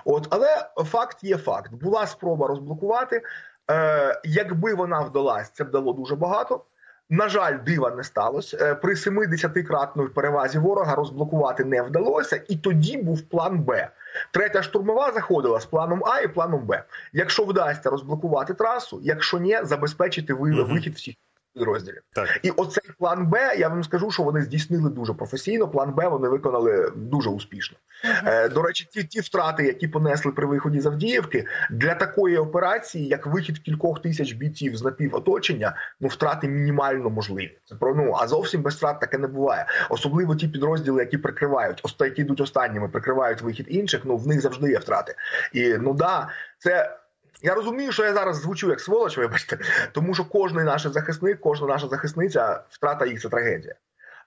От, 0.05 0.27
але 0.31 0.49
факт 0.85 1.25
є 1.25 1.37
факт. 1.37 1.75
Була 1.75 2.07
спроба 2.07 2.47
розблокувати. 2.47 3.23
Е, 3.71 4.21
якби 4.25 4.75
вона 4.75 5.01
вдалась, 5.01 5.51
це 5.51 5.65
б 5.65 5.71
дало 5.71 5.93
дуже 5.93 6.17
багато. 6.17 6.65
На 7.11 7.29
жаль, 7.29 7.59
дива 7.67 7.91
не 7.91 8.05
сталося. 8.05 8.57
Е, 8.61 8.75
При 8.75 8.95
70-кратної 8.95 10.09
перевазі 10.09 10.59
ворога 10.59 10.95
розблокувати 10.95 11.65
не 11.65 11.83
вдалося, 11.83 12.43
і 12.49 12.57
тоді 12.57 12.97
був 12.97 13.23
план 13.23 13.59
Б. 13.63 13.89
Третя 14.31 14.63
штурмова 14.63 15.13
заходила 15.13 15.61
з 15.61 15.67
планом 15.67 16.03
А 16.05 16.21
і 16.21 16.29
планом 16.29 16.67
Б. 16.67 16.85
Якщо 17.13 17.45
вдасться 17.45 17.91
розблокувати 17.91 18.55
трасу, 18.55 19.01
якщо 19.03 19.39
ні, 19.39 19.59
забезпечити 19.63 20.35
ви- 20.35 20.63
вихід 20.63 20.95
всіх. 20.95 21.15
Підрозділів. 21.55 22.03
Так. 22.13 22.41
І 22.43 22.51
оцей 22.51 22.91
план 22.99 23.27
Б, 23.27 23.55
я 23.59 23.69
вам 23.69 23.85
скажу, 23.85 24.11
що 24.11 24.23
вони 24.23 24.43
здійснили 24.43 24.91
дуже 24.91 25.15
професійно. 25.15 25.69
План 25.69 25.95
Б 25.95 26.09
вони 26.09 26.29
виконали 26.29 26.93
дуже 26.97 27.31
успішно. 27.31 27.77
Е, 28.25 28.49
До 28.49 28.63
речі, 28.63 28.89
ті 28.93 29.05
ті 29.05 29.21
втрати, 29.21 29.65
які 29.65 29.89
понесли 29.89 30.33
при 30.33 30.47
виході 30.47 30.81
з 30.81 30.87
Авдіївки, 30.87 31.47
для 31.71 31.95
такої 31.95 32.37
операції, 32.37 33.07
як 33.07 33.27
вихід 33.27 33.59
кількох 33.59 34.03
тисяч 34.03 34.33
бійців 34.33 34.77
з 34.77 34.83
напівоточення, 34.83 35.77
ну 36.01 36.09
втрати 36.09 36.49
мінімально 36.49 37.11
можливі. 37.11 37.59
Це 37.65 37.75
про 37.75 37.95
ну 37.95 38.17
а 38.21 38.29
зовсім 38.29 38.63
без 38.63 38.75
втрат 38.75 39.01
таке 39.01 39.19
не 39.19 39.27
буває. 39.27 39.67
Особливо 39.91 40.37
ті 40.37 40.49
підрозділи, 40.49 41.01
які 41.01 41.19
прикривають, 41.19 41.83
які 42.01 42.23
йдуть 42.23 42.41
останніми, 42.41 42.89
прикривають 42.89 43.43
вихід 43.43 43.67
інших. 43.69 44.01
Ну 44.05 44.17
в 44.17 44.27
них 44.27 44.41
завжди 44.41 44.71
є 44.71 44.79
втрати. 44.79 45.15
І 45.53 45.77
ну 45.81 45.95
да, 45.95 46.29
це. 46.59 47.00
Я 47.43 47.55
розумію, 47.55 47.93
що 47.93 48.05
я 48.05 48.15
зараз 48.15 48.37
звучу 48.37 48.71
як 48.71 48.81
сволоч, 48.81 49.19
вибачте, 49.19 49.59
тому 49.93 50.15
що 50.15 50.25
кожний 50.25 50.65
наш 50.65 50.87
захисник, 50.87 51.41
кожна 51.41 51.67
наша 51.67 51.89
захисниця, 51.89 52.65
втрата 52.71 53.07
їх 53.07 53.21
це 53.21 53.29
трагедія. 53.29 53.75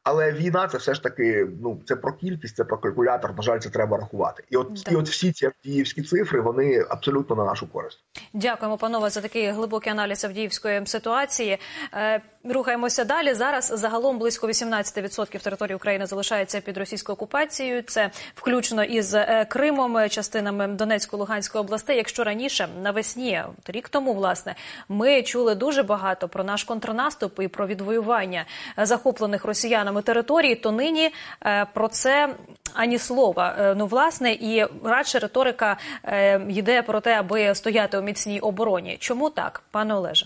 Але 0.04 0.32
війна 0.32 0.68
це 0.68 0.78
все 0.78 0.94
ж 0.94 1.04
таки 1.04 1.48
ну 1.62 1.82
це 1.86 1.96
про 1.96 2.14
кількість, 2.14 2.56
це 2.56 2.64
про 2.64 2.78
калькулятор. 2.78 3.36
На 3.38 3.42
жаль, 3.42 3.60
це 3.60 3.70
треба 3.70 3.98
рахувати. 3.98 4.44
І 4.50 4.58
от 4.58 4.84
Так. 4.84 4.94
і 4.94 4.96
от 4.96 5.10
всі 5.10 5.32
ці 5.32 5.46
авдіївські 5.46 6.02
цифри 6.02 6.42
вони 6.42 6.86
абсолютно 6.90 7.36
на 7.36 7.46
нашу 7.46 7.68
користь. 7.68 8.00
Дякуємо, 8.34 8.78
панове, 8.78 9.10
за 9.10 9.22
такий 9.22 9.48
глибокий 9.52 9.92
аналіз 9.92 10.26
Авдіївської 10.26 10.86
ситуації. 10.86 11.58
Е, 11.94 12.22
Рухаємося 12.44 13.04
далі. 13.04 13.34
Зараз 13.34 13.74
загалом 13.76 14.20
близько 14.20 14.48
18% 14.48 15.44
території 15.44 15.76
України 15.76 16.06
залишається 16.06 16.62
під 16.62 16.78
російською 16.78 17.14
окупацією. 17.14 17.82
Це 17.82 18.12
включно 18.36 18.84
із 18.84 19.14
е, 19.14 19.46
Кримом, 19.50 19.98
е, 19.98 20.10
частинами 20.10 20.68
Донецької 20.68 21.20
Луганської 21.20 21.64
областей. 21.64 21.98
Якщо 21.98 22.24
раніше 22.24 22.68
навесні, 22.82 23.44
рік 23.68 23.90
тому, 23.90 24.14
власне, 24.14 24.56
ми 24.90 25.24
чули 25.24 25.56
дуже 25.56 25.84
багато 25.84 26.28
про 26.28 26.44
наш 26.44 26.64
контрнаступ 26.64 27.40
і 27.40 27.48
про 27.48 27.68
відвоювання 27.68 28.46
захоплених 28.78 29.46
росіянами 29.46 29.93
територій, 30.02 30.56
то 30.56 30.72
нині 30.72 31.10
е, 31.46 31.66
про 31.74 31.88
це 31.88 32.36
ані 32.74 33.00
слова. 33.00 33.56
Е, 33.60 33.76
Ну, 33.78 33.88
власне, 33.88 34.34
і 34.34 34.66
радше 34.84 35.20
риторика 35.20 35.78
е, 36.04 36.46
йде 36.50 36.82
про 36.82 37.02
те, 37.02 37.20
аби 37.20 37.56
стояти 37.56 37.98
у 37.98 38.02
міцній 38.02 38.40
обороні. 38.40 38.98
Чому 39.00 39.30
так, 39.30 39.64
пане 39.72 39.96
Олеже? 39.96 40.26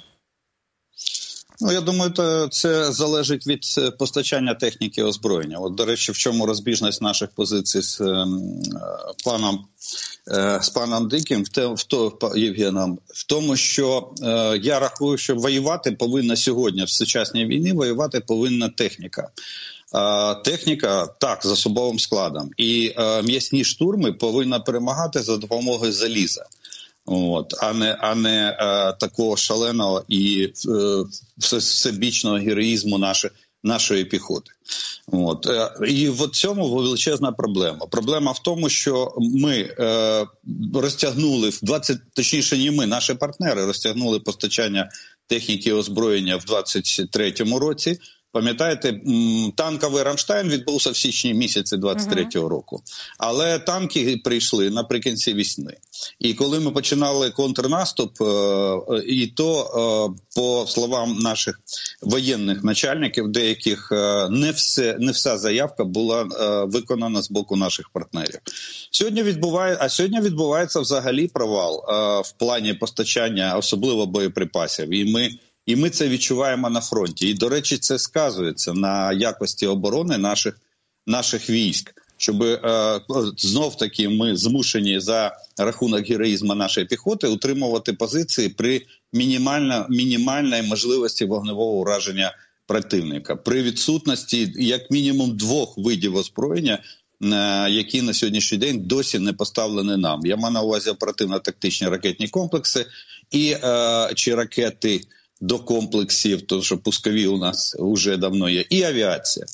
Ну, 1.60 1.72
я 1.72 1.82
думаю, 1.82 2.12
то 2.12 2.48
це 2.48 2.92
залежить 2.92 3.48
від 3.48 3.60
постачання 4.00 4.54
техніки 4.54 5.04
озброєння. 5.04 5.58
От, 5.58 5.76
до 5.76 5.86
речі, 5.86 6.12
в 6.12 6.18
чому 6.18 6.46
розбіжність 6.46 7.02
наших 7.02 7.30
позицій 7.30 7.82
з 7.82 8.02
ем, 8.02 8.62
е, 8.76 8.80
паном 9.26 9.56
е, 9.56 9.66
з 10.62 10.70
паном 10.70 11.08
Диким, 11.08 11.44
в 11.44 11.50
те 11.50 11.66
в 11.66 11.84
то 11.84 12.32
Євгеном, 12.36 13.00
в 13.08 13.28
тому, 13.28 13.56
що 13.56 14.10
е, 14.24 14.60
я 14.64 14.80
рахую, 14.80 15.18
що 15.18 15.36
воювати 15.36 15.92
повинна 15.92 16.36
сьогодні 16.36 16.84
в 16.84 16.90
сучасній 16.90 17.46
війні. 17.46 17.72
Воювати 17.72 18.20
повинна 18.20 18.70
техніка. 18.70 19.30
Е, 19.96 20.36
Техніка 20.36 21.08
так 21.20 21.46
з 21.46 21.52
особовим 21.52 22.00
складом, 22.00 22.50
і 22.58 22.94
е, 22.98 23.22
м'ясні 23.22 23.64
штурми 23.64 24.14
повинна 24.14 24.60
перемагати 24.60 25.20
за 25.20 25.38
допомогою 25.38 25.92
заліза. 25.92 26.46
От, 27.06 27.54
а 27.62 27.74
не 27.74 27.98
а 28.00 28.16
не 28.16 28.58
е, 28.60 28.94
такого 29.00 29.38
шаленого 29.38 30.04
і 30.08 30.54
е, 30.70 31.04
всебічного 31.38 32.38
героїзму 32.38 32.98
нашої 32.98 33.34
нашої 33.68 34.06
піхоти. 34.06 34.52
От 35.12 35.48
е, 35.48 35.72
і 35.88 36.10
в 36.10 36.28
цьому 36.28 36.70
величезна 36.70 37.32
проблема. 37.32 37.86
Проблема 37.86 38.32
в 38.32 38.40
тому, 38.40 38.70
що 38.70 39.14
ми 39.18 39.56
е, 39.80 40.26
розтягнули 40.74 41.50
в 41.50 41.60
20, 41.64 41.98
точніше, 42.14 42.58
не 42.58 42.72
ми, 42.72 42.86
наші 42.86 43.14
партнери 43.14 43.66
розтягнули 43.66 44.20
постачання 44.20 44.90
техніки 45.28 45.74
озброєння 45.74 46.38
в 46.38 46.46
23-му 46.46 47.60
році. 47.60 48.00
Пам'ятаєте, 48.32 49.02
танковий 49.56 50.04
Рамштайн 50.04 50.48
відбувся 50.50 50.92
в 50.92 50.98
січні 50.98 51.34
місяці 51.34 51.76
23-го 51.76 52.50
року, 52.50 52.84
але 53.18 53.60
танки 53.60 54.22
прийшли 54.24 54.70
наприкінці 54.70 55.34
весни. 55.34 55.78
І 56.20 56.34
коли 56.34 56.60
ми 56.60 56.72
починали 56.72 57.32
контрнаступ, 57.32 58.22
е, 58.22 58.26
е, 58.26 59.04
і 59.08 59.28
то 59.28 59.62
е, 59.62 60.22
по 60.36 60.66
словам 60.68 61.18
наших 61.20 61.60
воєнних 62.02 62.64
начальників, 62.64 63.28
деяких 63.28 63.92
не 64.30 64.52
все 64.52 64.98
не 65.00 65.12
вся 65.12 65.38
заявка 65.38 65.84
була 65.84 66.24
виконана 66.68 67.22
з 67.22 67.32
боку 67.32 67.56
наших 67.56 67.90
партнерів. 67.90 68.40
Сьогодні 68.92 69.24
відбуває, 69.24 69.78
а 69.80 69.90
сьогодні 69.90 70.22
відбувається 70.22 70.80
взагалі 70.80 71.28
провал 71.28 71.84
в 72.26 72.32
плані 72.32 72.74
постачання, 72.74 73.58
особливо 73.58 74.06
боєприпасів. 74.06 74.94
І 74.94 75.06
ми 75.14 75.30
і 75.68 75.76
ми 75.76 75.90
це 75.90 76.10
відчуваємо 76.10 76.70
на 76.70 76.82
фронті. 76.82 77.30
І 77.30 77.34
до 77.34 77.50
речі, 77.50 77.78
це 77.78 78.00
сказується 78.00 78.74
на 78.74 79.14
якості 79.14 79.68
оборони 79.68 80.18
наших 80.18 80.60
наших 81.08 81.50
військ. 81.50 81.94
Щоб 82.18 82.44
е, 82.44 83.02
знов 83.38 83.78
таки 83.78 84.10
ми 84.10 84.36
змушені 84.36 85.00
за 85.00 85.38
рахунок 85.58 86.08
героїзму 86.08 86.56
нашої 86.56 86.86
піхоти 86.86 87.28
утримувати 87.28 87.94
позиції 87.94 88.50
при 88.50 88.82
мінімально 89.14 89.86
мінімальній 89.90 90.62
можливості 90.62 91.26
вогневого 91.26 91.72
ураження 91.72 92.36
противника 92.68 93.36
при 93.36 93.64
відсутності 93.64 94.54
як 94.56 94.92
мінімум 94.92 95.38
двох 95.38 95.78
видів 95.78 96.16
озброєння, 96.16 96.80
е, 97.24 97.70
які 97.70 98.02
на 98.02 98.14
сьогоднішній 98.14 98.58
день 98.58 98.80
досі 98.80 99.20
не 99.20 99.34
поставлені 99.34 99.98
нам. 99.98 100.26
Я 100.26 100.36
маю 100.36 100.54
на 100.54 100.62
увазі 100.62 100.90
оперативно-тактичні 100.90 101.88
ракетні 101.88 102.28
комплекси 102.28 102.86
і 103.32 103.56
е, 103.64 104.12
чи 104.16 104.36
ракети 104.36 105.02
до 105.42 105.60
комплексів, 105.60 106.42
тому 106.42 106.62
що 106.62 106.78
пускові 106.78 107.28
у 107.28 107.38
нас 107.38 107.76
вже 107.80 108.18
давно 108.18 108.50
є, 108.50 108.66
і 108.70 108.84
авіація. 108.84 109.46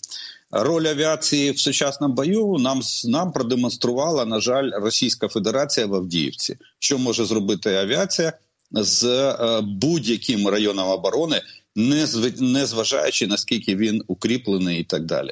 Роль 0.51 0.85
авіації 0.85 1.51
в 1.51 1.59
сучасному 1.59 2.13
бою 2.13 2.57
нам 2.59 2.81
нам 3.05 3.31
продемонструвала, 3.31 4.25
на 4.25 4.39
жаль, 4.39 4.71
Російська 4.73 5.27
Федерація 5.27 5.85
в 5.85 5.95
Авдіївці. 5.95 6.57
Що 6.79 6.97
може 6.97 7.25
зробити 7.25 7.75
авіація 7.75 8.33
з 8.71 9.03
е, 9.03 9.61
будь-яким 9.61 10.47
районом 10.47 10.87
оборони, 10.87 11.41
не 11.75 12.07
зв... 12.07 12.41
не 12.41 12.65
зважаючи 12.65 13.27
наскільки 13.27 13.75
він 13.75 14.03
укріплений 14.07 14.79
і 14.79 14.83
так 14.83 15.05
далі. 15.05 15.29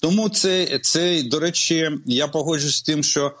Тому 0.00 0.28
це, 0.28 0.78
це 0.82 1.22
до 1.22 1.40
речі, 1.40 1.90
я 2.06 2.28
погоджуюсь 2.28 2.76
з 2.76 2.82
тим, 2.82 3.02
що 3.02 3.32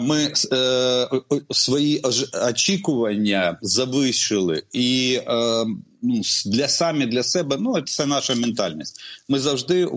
ми 0.00 0.32
е, 0.52 1.08
свої 1.50 2.02
очікування 2.48 3.58
завищили 3.62 4.62
і 4.72 5.20
е, 5.26 5.64
ну, 6.02 6.20
для 6.46 6.68
самі 6.68 7.06
для 7.06 7.22
себе, 7.22 7.56
ну 7.60 7.80
це 7.82 8.06
наша 8.06 8.34
ментальність. 8.34 9.00
Ми 9.28 9.38
завжди 9.38 9.88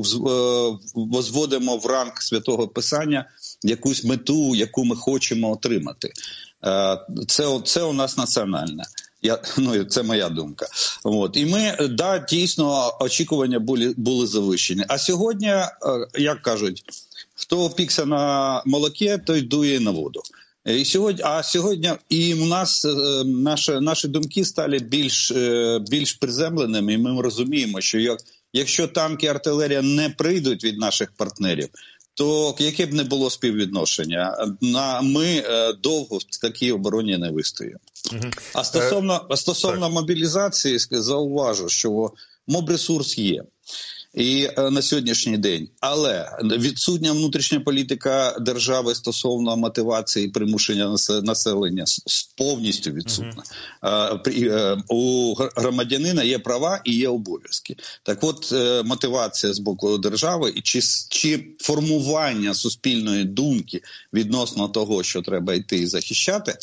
возводимо 0.95 1.77
в 1.77 1.86
ранг 1.86 2.21
святого 2.21 2.67
писання 2.67 3.30
якусь 3.63 4.03
мету, 4.03 4.56
яку 4.56 4.86
ми 4.86 4.95
хочемо 4.95 5.51
отримати. 5.51 6.12
Це 7.27 7.60
це 7.65 7.84
у 7.84 7.93
нас 7.93 8.17
національне. 8.17 8.84
Я 9.21 9.41
ну 9.58 9.84
це 9.84 10.03
моя 10.03 10.30
думка. 10.30 10.67
От 11.03 11.38
і 11.38 11.45
ми 11.45 11.88
да 11.89 12.19
дійсно 12.19 12.97
очікування 12.99 13.60
були 13.60 13.93
були 13.97 14.27
завищені. 14.27 14.86
А 14.88 14.97
сьогодні, 14.97 15.53
як 16.17 16.41
кажуть, 16.41 16.84
хто 17.38 17.60
опікся 17.60 18.06
на 18.06 18.63
молоке, 18.65 19.17
той 19.17 19.41
дує 19.41 19.80
на 19.80 19.91
воду. 19.91 20.21
І 20.65 20.86
сьогодні, 20.86 21.23
а 21.26 21.43
сьогодні 21.43 21.91
і 22.10 22.34
у 22.34 22.45
нас 22.45 22.86
е, 22.86 23.23
наші 23.26 23.71
наші 23.71 24.08
думки 24.08 24.45
стали 24.45 24.80
більш 24.80 25.32
е, 25.32 25.80
більш 25.89 26.13
приземленими, 26.13 26.93
і 26.93 26.97
ми 26.97 27.21
розуміємо, 27.21 27.82
що 27.82 28.00
як, 28.00 28.19
якщо 28.54 28.88
танки 28.88 29.26
і 29.26 29.30
артилерія 29.30 29.82
не 29.82 30.10
прийдуть 30.10 30.63
від 30.63 30.78
наших 30.78 31.12
партнерів, 31.12 31.69
то 32.13 32.56
яке 32.60 32.86
б 32.86 32.93
не 32.93 33.04
було 33.04 33.30
співвідношення, 33.30 34.56
на 34.62 35.02
ми 35.02 35.26
е, 35.26 35.73
довго 35.73 36.17
в 36.17 36.39
такій 36.41 36.71
обороні 36.71 37.17
не 37.17 37.32
вистоїмо. 37.32 37.80
Угу. 38.12 38.32
А 38.54 38.63
стосовно 38.63 39.28
стосовно 39.36 39.89
мобілізації, 39.89 40.80
зауважу, 40.91 41.69
що 41.69 42.12
мобресурс 42.47 43.17
є. 43.17 43.43
І 44.13 44.50
е, 44.58 44.72
на 44.72 44.82
сьогоднішній 44.82 45.38
день, 45.38 45.70
але 45.80 46.38
відсутня 46.43 47.12
внутрішня 47.12 47.60
політика 47.60 48.36
держави 48.39 48.96
стосовно 48.96 49.58
мотивації 49.58 50.28
примушення 50.28 50.96
населення 51.24 51.86
повністю 52.38 52.91
відсутна. 52.91 53.43
Uh-huh. 53.84 54.52
Е, 54.52 54.78
у 54.89 55.34
громадянина 55.56 56.24
є 56.24 56.39
права 56.39 56.82
і 56.86 56.93
є 56.93 57.08
обов'язки. 57.08 57.76
Так, 58.04 58.24
от 58.24 58.52
е, 58.52 58.84
мотивація 58.84 59.54
з 59.54 59.60
боку 59.60 59.98
держави 59.98 60.54
і 60.56 60.62
чи, 60.62 60.82
чи 61.10 61.48
формування 61.60 62.54
суспільної 62.54 63.24
думки 63.24 63.82
відносно 64.13 64.67
того, 64.67 65.04
що 65.04 65.22
треба 65.22 65.54
йти 65.54 65.78
і 65.78 65.88
захищати, 65.88 66.58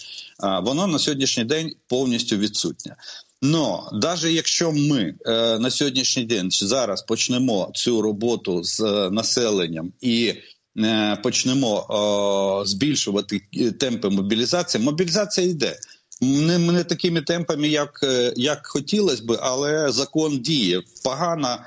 воно 0.63 0.87
на 0.87 0.99
сьогоднішній 0.99 1.45
день 1.45 1.73
повністю 1.89 2.37
відсутнє. 2.37 2.97
Но 3.45 3.91
навіть 3.93 4.25
якщо 4.25 4.73
ми 4.73 5.15
е, 5.27 5.59
на 5.59 5.71
сьогоднішній 5.71 6.25
день 6.25 6.51
зараз 6.51 7.03
почнемо 7.03 7.71
цю 7.75 8.03
роботу 8.03 8.65
з 8.65 8.81
е, 8.81 9.11
населенням 9.11 9.93
і 10.01 10.35
е, 10.79 11.17
почнемо 11.23 12.63
збільшувати 12.67 13.41
темпи 13.81 14.09
мобілізації, 14.09 14.85
мобілізація 14.85 15.47
йде. 15.47 15.77
Не, 16.21 16.59
не 16.59 16.85
такими 16.85 17.21
темпами, 17.21 17.69
як 17.69 18.01
як 18.37 18.67
хотілося 18.67 19.23
б, 19.25 19.39
але 19.43 19.93
закон 19.93 20.39
діє 20.39 20.83
погано, 21.05 21.59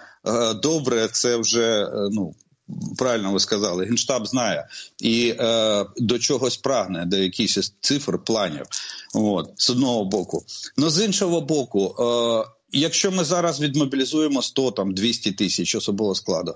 добре. 0.62 1.08
Це 1.12 1.38
вже 1.38 1.90
ну 2.12 2.34
правильно 2.98 3.32
ви 3.32 3.40
сказали. 3.40 3.86
Генштаб 3.86 4.28
знає 4.28 4.68
і 5.02 5.36
е, 5.40 5.86
до 5.98 6.20
чогось 6.20 6.58
прагне, 6.58 7.06
до 7.06 7.18
якихось 7.18 7.74
цифр, 7.82 8.24
планів. 8.24 8.66
От 9.14 9.50
з 9.58 9.70
одного 9.70 10.06
боку, 10.06 10.46
но 10.78 10.90
з 10.90 11.06
іншого 11.06 11.42
боку, 11.42 11.96
е, 12.00 12.50
якщо 12.72 13.12
ми 13.12 13.24
зараз 13.24 13.62
відмобілізуємо 13.62 14.42
100 14.42 14.72
там 14.72 14.94
200 14.94 15.32
тисяч 15.32 15.76
особового 15.76 16.16
складу, 16.16 16.56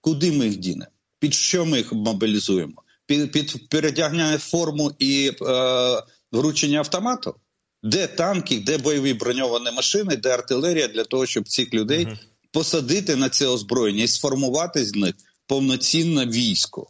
куди 0.00 0.32
ми 0.32 0.44
їх 0.46 0.56
дінемо? 0.56 0.90
Під 1.18 1.34
що 1.34 1.66
ми 1.66 1.78
їх 1.78 1.92
мобілізуємо? 1.92 2.82
Під 3.06 3.32
під 3.32 3.68
передягнення 3.68 4.38
форму 4.38 4.92
і 4.98 5.32
е, 5.42 6.02
вручення 6.32 6.78
автомату? 6.78 7.34
Де 7.82 8.06
танки, 8.06 8.62
де 8.66 8.78
бойові 8.78 9.14
броньовані 9.14 9.70
машини, 9.76 10.16
де 10.16 10.28
артилерія 10.28 10.88
для 10.88 11.04
того, 11.04 11.26
щоб 11.26 11.48
цих 11.48 11.74
людей 11.74 12.06
uh 12.06 12.16
посадити 12.52 13.16
на 13.16 13.28
це 13.28 13.46
озброєння 13.46 14.02
і 14.02 14.08
сформувати 14.08 14.84
з 14.84 14.94
них 14.94 15.14
повноцінне 15.52 16.26
військо. 16.26 16.86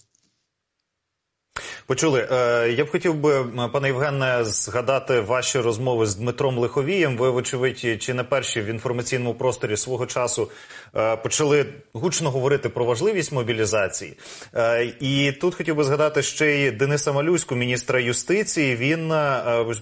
Почули. 1.93 2.29
Е, 2.33 2.71
я 2.79 2.85
б 2.85 2.91
хотів 2.91 3.15
би, 3.15 3.45
пане 3.73 3.89
Євгене, 3.89 4.45
згадати 4.45 5.21
ваші 5.21 5.59
розмови 5.59 6.07
з 6.07 6.15
Дмитром 6.15 6.59
Лиховієм. 6.59 7.17
Ви, 7.17 7.31
вочевидь, 7.31 8.03
чи 8.03 8.15
не 8.15 8.25
перші 8.25 8.61
в 8.61 8.67
інформаційному 8.67 9.35
просторі 9.35 9.77
свого 9.77 10.07
часу 10.07 10.51
е, 10.97 11.17
почали 11.17 11.67
гучно 11.93 12.31
говорити 12.31 12.69
про 12.69 12.85
важливість 12.85 13.33
мобілізації. 13.33 14.19
Е, 14.55 14.93
і 15.01 15.33
тут 15.33 15.55
хотів 15.55 15.77
би 15.77 15.85
згадати 15.85 16.23
ще 16.23 16.51
й 16.51 16.71
Дениса 16.71 17.13
Малюську, 17.13 17.55
міністра 17.55 18.01
юстиції. 18.01 18.77
Він 18.77 19.13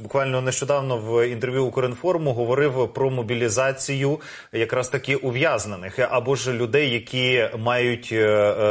буквально 0.03 0.43
нещодавно 0.43 0.99
в 0.99 1.29
інтерв'ю 1.29 1.65
Укрінформу 1.65 2.33
говорив 2.33 2.93
про 2.95 3.11
мобілізацію 3.11 4.21
якраз 4.53 4.89
таки 4.89 5.17
ув'язнених 5.17 5.99
або 5.99 6.37
ж 6.37 6.53
людей, 6.53 6.91
які 6.91 7.49
мають 7.59 8.15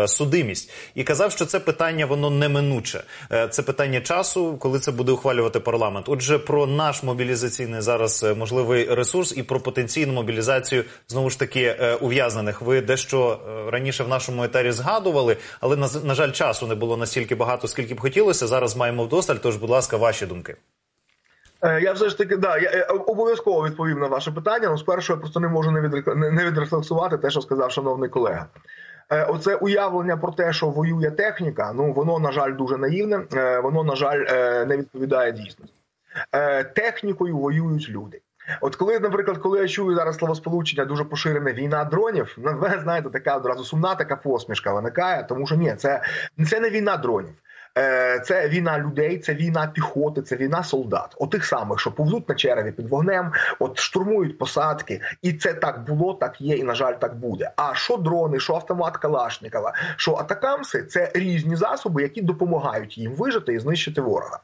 судимість, 0.06 0.72
і 0.96 1.04
казав, 1.04 1.32
що 1.32 1.46
це 1.46 1.60
питання 1.60 2.06
воно 2.06 2.30
неминуче. 2.30 2.89
Е, 3.32 3.48
це 3.48 3.64
питання 3.64 4.02
часу, 4.02 4.58
коли 4.60 4.80
це 4.80 4.92
буде 4.92 5.12
ухвалювати 5.12 5.60
парламент. 5.60 6.06
Отже, 6.10 6.40
про 6.40 6.68
наш 6.68 7.04
мобілізаційний 7.04 7.82
зараз 7.82 8.24
е, 8.24 8.34
можливий 8.34 8.94
ресурс 8.94 9.38
і 9.38 9.44
про 9.44 9.60
потенційну 9.60 10.14
мобілізацію 10.14 10.84
знову 11.08 11.30
ж 11.30 11.40
таки 11.40 11.62
е, 11.80 11.96
ув'язнених. 11.96 12.62
Ви 12.62 12.82
дещо 12.82 13.40
раніше 13.72 14.04
в 14.04 14.08
нашому 14.08 14.44
етері 14.44 14.72
згадували, 14.72 15.38
але 15.60 15.76
на 16.04 16.16
жаль, 16.16 16.32
часу 16.32 16.68
не 16.68 16.76
було 16.76 16.98
настільки 16.98 17.36
багато, 17.36 17.68
скільки 17.68 17.94
б 17.94 18.00
хотілося. 18.00 18.48
Зараз 18.48 18.76
маємо 18.76 19.04
вдосталь. 19.04 19.36
Тож, 19.36 19.56
будь 19.56 19.70
ласка, 19.70 19.98
ваші 19.98 20.26
думки. 20.26 20.56
Я 21.64 21.94
все 21.94 22.10
ж 22.10 22.18
таки 22.18 22.38
да 22.38 22.58
я 22.58 22.84
обов'язково 22.84 23.68
відповім 23.68 24.00
на 24.00 24.08
ваше 24.08 24.32
питання. 24.32 24.70
Ну, 24.70 24.78
спершу 24.78 25.14
я 25.14 25.20
просто 25.20 25.40
не 25.40 25.48
можу 25.48 25.72
не 26.32 26.46
відрефлексувати 26.46 27.18
те, 27.18 27.30
що 27.30 27.42
сказав 27.42 27.72
шановний 27.72 28.10
колега. 28.10 28.48
Е, 29.12 29.24
оце 29.24 29.56
уявлення 29.56 30.18
про 30.18 30.32
те, 30.32 30.54
що 30.54 30.70
воює 30.70 31.12
техніка. 31.12 31.74
Ну 31.76 31.94
воно 31.94 32.20
на 32.20 32.32
жаль 32.32 32.56
дуже 32.56 32.78
наївне. 32.78 33.22
Е, 33.34 33.60
воно 33.60 33.84
на 33.84 33.96
жаль 33.96 34.26
е, 34.30 34.66
не 34.66 34.78
відповідає 34.78 35.32
дійсності. 35.32 35.76
Технікою 36.76 37.38
воюють 37.38 37.90
люди. 37.90 38.22
От 38.62 38.76
коли, 38.76 39.00
наприклад, 39.00 39.38
коли 39.38 39.60
я 39.60 39.68
чую 39.68 39.96
зараз 39.96 40.16
словосполучення 40.16 40.86
дуже 40.86 41.04
поширене 41.04 41.54
війна 41.54 41.84
дронів, 41.84 42.38
ну, 42.38 42.58
ви 42.58 42.80
знаєте, 42.84 43.10
така 43.10 43.38
одразу 43.38 43.64
сумна 43.64 43.96
така 43.96 44.16
посмішка 44.16 44.74
виникає, 44.74 45.24
тому 45.24 45.48
що 45.48 45.56
ні, 45.56 45.76
це 45.78 46.02
це 46.50 46.60
не 46.60 46.70
війна 46.70 46.98
дронів. 46.98 47.34
Е, 47.80 48.20
це 48.20 48.48
війна 48.50 48.80
людей, 48.80 49.20
це 49.20 49.34
війна 49.34 49.68
піхоти, 49.68 50.22
це 50.22 50.36
війна 50.36 50.64
солдат. 50.64 51.16
Отих 51.18 51.46
самих, 51.46 51.80
що 51.80 51.92
повзуть 51.92 52.30
на 52.30 52.36
череві 52.36 52.72
під 52.72 52.90
вогнем, 52.90 53.32
от 53.60 53.80
штурмують 53.80 54.38
посадки, 54.38 55.02
і 55.22 55.34
це 55.34 55.54
так 55.54 55.84
було, 55.84 56.14
так 56.14 56.42
є, 56.42 56.56
і 56.56 56.64
на 56.64 56.76
жаль, 56.76 56.94
так 56.94 57.16
буде. 57.16 57.52
А 57.56 57.76
що 57.76 57.98
дрони, 57.98 58.40
що 58.40 58.56
автомат 58.56 58.98
Калашникова, 58.98 59.74
що 59.98 60.16
атакамси 60.16 60.84
це 60.84 61.12
різні 61.14 61.56
засоби, 61.56 62.02
які 62.02 62.22
допомагають 62.22 62.98
їм 62.98 63.12
вижити 63.12 63.54
і 63.54 63.60
знищити 63.60 64.02
ворога. 64.02 64.40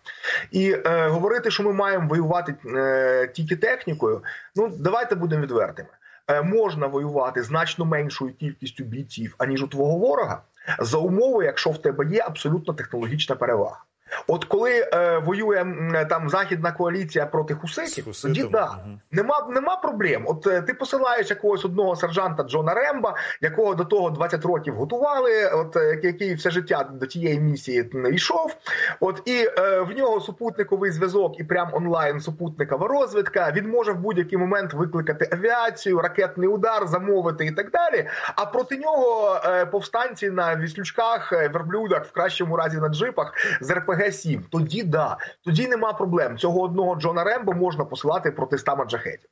І 0.51 0.77
е, 0.85 1.07
говорити, 1.07 1.51
що 1.51 1.63
ми 1.63 1.73
маємо 1.73 2.07
воювати 2.07 2.55
е, 2.65 3.27
тільки 3.27 3.55
технікою. 3.55 4.23
Ну 4.55 4.71
давайте 4.79 5.15
будемо 5.15 5.43
відвертими. 5.43 5.89
Е, 6.27 6.41
можна 6.41 6.87
воювати 6.87 7.43
значно 7.43 7.85
меншою 7.85 8.33
кількістю 8.33 8.83
бійців 8.83 9.35
аніж 9.37 9.63
у 9.63 9.67
твого 9.67 9.97
ворога 9.97 10.41
за 10.79 10.97
умови, 10.97 11.45
якщо 11.45 11.69
в 11.69 11.81
тебе 11.81 12.05
є 12.05 12.23
абсолютно 12.27 12.73
технологічна 12.73 13.35
перевага. 13.35 13.83
От 14.27 14.45
коли 14.45 14.89
е, 14.93 15.17
воює 15.17 15.65
там 16.09 16.29
західна 16.29 16.71
коаліція 16.71 17.25
проти 17.25 17.53
хуситів, 17.53 18.21
тоді 18.21 18.43
да 18.43 18.65
угу. 18.65 18.99
нема 19.11 19.47
нема 19.49 19.75
проблем. 19.75 20.23
От 20.27 20.47
е, 20.47 20.61
ти 20.61 20.73
посилаєш 20.73 21.29
якогось 21.29 21.65
одного 21.65 21.95
сержанта 21.95 22.43
Джона 22.43 22.73
Ремба, 22.73 23.15
якого 23.41 23.75
до 23.75 23.85
того 23.85 24.09
20 24.09 24.45
років 24.45 24.75
готували, 24.75 25.49
от 25.49 25.75
е, 25.75 25.99
який 26.03 26.33
все 26.33 26.49
життя 26.49 26.89
до 26.93 27.05
тієї 27.05 27.39
місії 27.39 27.89
не 27.93 28.09
йшов. 28.09 28.55
От 28.99 29.21
і 29.25 29.49
е, 29.57 29.79
в 29.79 29.97
нього 29.97 30.21
супутниковий 30.21 30.91
зв'язок, 30.91 31.39
і 31.39 31.43
прям 31.43 31.69
онлайн 31.73 32.19
супутникова 32.19 32.87
розвідка. 32.87 33.51
Він 33.55 33.69
може 33.69 33.91
в 33.91 33.99
будь-який 33.99 34.37
момент 34.37 34.73
викликати 34.73 35.29
авіацію, 35.31 36.01
ракетний 36.01 36.49
удар, 36.49 36.87
замовити 36.87 37.45
і 37.45 37.51
так 37.51 37.71
далі. 37.71 38.07
А 38.35 38.45
проти 38.45 38.77
нього 38.77 39.39
е, 39.45 39.65
повстанці 39.65 40.29
на 40.29 40.55
віслючках, 40.55 41.33
е, 41.33 41.47
верблюдах, 41.47 42.05
в 42.05 42.11
кращому 42.11 42.57
разі 42.57 42.77
на 42.77 42.89
джипах 42.89 43.33
з 43.61 43.71
РПГ 43.71 43.94
РПГ-7, 43.95 44.41
тоді 44.51 44.83
да, 44.83 45.17
тоді 45.41 45.67
нема 45.67 45.93
проблем. 45.93 46.37
Цього 46.37 46.61
одного 46.61 46.95
Джона 46.95 47.23
Рембо 47.23 47.53
можна 47.53 47.85
посилати 47.85 48.31
проти 48.31 48.55
ста 48.55 48.75
маджахетів. 48.75 49.29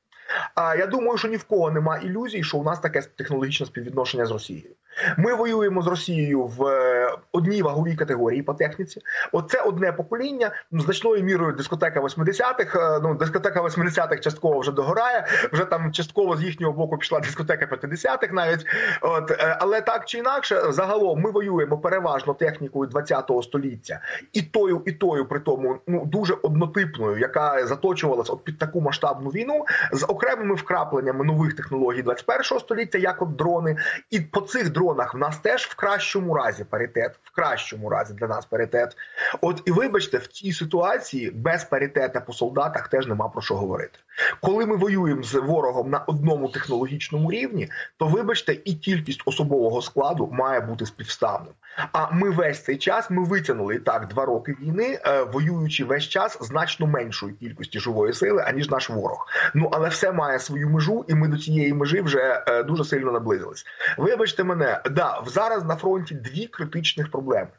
А 0.56 0.76
я 0.76 0.88
думаю, 0.88 1.18
що 1.18 1.28
ні 1.28 1.38
в 1.38 1.44
кого 1.44 1.72
нема 1.72 1.98
ілюзій, 1.98 2.44
що 2.44 2.58
у 2.58 2.64
нас 2.64 2.80
таке 2.80 3.02
технологічне 3.02 3.66
співвідношення 3.66 4.26
з 4.26 4.32
Росією. 4.32 4.76
Ми 5.18 5.34
воюємо 5.34 5.82
з 5.82 5.88
Росією 5.88 6.44
в 6.44 6.68
е, 6.68 7.16
одній 7.32 7.62
ваговій 7.62 7.96
категорії 7.96 8.44
по 8.44 8.54
техніці. 8.54 9.02
Оце 9.32 9.62
одне 9.62 9.92
покоління 9.92 10.52
ну, 10.72 10.82
значною 10.82 11.24
мірою 11.24 11.52
дискотека 11.52 12.02
80-х, 12.02 12.80
е, 12.80 13.00
Ну 13.04 13.16
дискотека 13.16 13.62
80-х 13.62 14.18
частково 14.20 14.60
вже 14.60 14.72
догорає. 14.72 15.26
Вже 15.52 15.66
там 15.66 15.92
частково 15.92 16.38
з 16.38 16.44
їхнього 16.44 16.74
боку 16.74 16.98
пішла 16.98 17.20
дискотека 17.20 17.76
50-х 17.76 18.34
навіть. 18.34 18.66
От 19.02 19.32
е, 19.32 19.58
але 19.60 19.82
так 19.82 20.06
чи 20.06 20.18
інакше, 20.18 20.62
загалом 20.70 21.20
ми 21.20 21.32
воюємо 21.32 21.78
переважно 21.78 22.34
технікою 22.34 22.90
20-го 22.90 23.44
століття 23.44 24.00
і 24.34 24.42
тою, 24.42 24.82
і 24.86 24.92
тою, 24.92 25.26
при 25.26 25.40
тому 25.40 25.78
ну 25.88 26.06
дуже 26.06 26.34
однотипною, 26.42 27.18
яка 27.18 27.68
заточувалася 27.68 28.34
от 28.34 28.44
під 28.44 28.60
таку 28.60 28.82
масштабну 28.82 29.30
війну 29.30 29.66
з 29.92 30.04
окремими 30.04 30.56
вкрапленнями 30.56 31.26
нових 31.26 31.56
технологій 31.56 32.04
21-го 32.04 32.60
століття, 32.60 32.98
як 32.98 33.22
от 33.22 33.36
дрони, 33.36 33.78
і 34.12 34.20
по 34.20 34.42
цих 34.42 34.72
дронах 34.72 34.83
в 35.14 35.18
нас 35.18 35.38
теж 35.38 35.66
в 35.66 35.76
кращому 35.76 36.34
разі 36.34 36.64
паритет, 36.64 37.20
в 37.24 37.36
кращому 37.36 37.90
разі 37.90 38.14
для 38.14 38.28
нас 38.28 38.46
паритет. 38.46 38.96
От 39.42 39.62
і 39.66 39.72
вибачте, 39.72 40.18
в 40.18 40.28
цій 40.28 40.54
ситуації 40.54 41.32
без 41.32 41.64
паритета 41.64 42.22
по 42.22 42.34
солдатах 42.34 42.88
теж 42.88 43.08
нема 43.08 43.30
про 43.30 43.42
що 43.42 43.56
говорити. 43.56 44.00
Коли 44.42 44.66
ми 44.66 44.76
воюємо 44.76 45.24
з 45.24 45.34
ворогом 45.34 45.90
на 45.90 46.00
одному 46.00 46.50
технологічному 46.50 47.32
рівні, 47.32 47.70
то 47.98 48.08
вибачте, 48.08 48.58
і 48.66 48.74
кількість 48.74 49.22
особового 49.26 49.82
складу 49.82 50.30
має 50.32 50.60
бути 50.60 50.86
співставним. 50.86 51.54
А 51.92 52.12
ми 52.12 52.30
весь 52.30 52.64
цей 52.64 52.78
час 52.78 53.10
ми 53.10 53.24
витягнули 53.24 53.80
так 53.80 54.08
два 54.08 54.26
роки 54.26 54.56
війни, 54.62 55.00
е, 55.06 55.24
воюючи 55.24 55.86
весь 55.86 56.04
час 56.04 56.38
значно 56.42 56.88
меншої 56.88 57.34
кількості 57.34 57.80
живої 57.80 58.14
сили, 58.14 58.44
аніж 58.48 58.70
наш 58.70 58.90
ворог. 58.90 59.28
Ну 59.54 59.70
але 59.74 59.90
все 59.90 60.12
має 60.12 60.40
свою 60.40 60.70
межу, 60.70 61.06
і 61.08 61.16
ми 61.16 61.28
до 61.28 61.38
цієї 61.38 61.74
межі 61.74 62.02
вже 62.02 62.44
е, 62.48 62.64
дуже 62.64 62.84
сильно 62.84 63.12
наблизились. 63.12 63.66
Вибачте 63.98 64.44
мене, 64.44 64.82
да 64.92 65.22
зараз 65.26 65.64
на 65.64 65.76
фронті 65.76 66.16
дві 66.16 66.48
критичних 66.48 67.12
проблеми, 67.12 67.50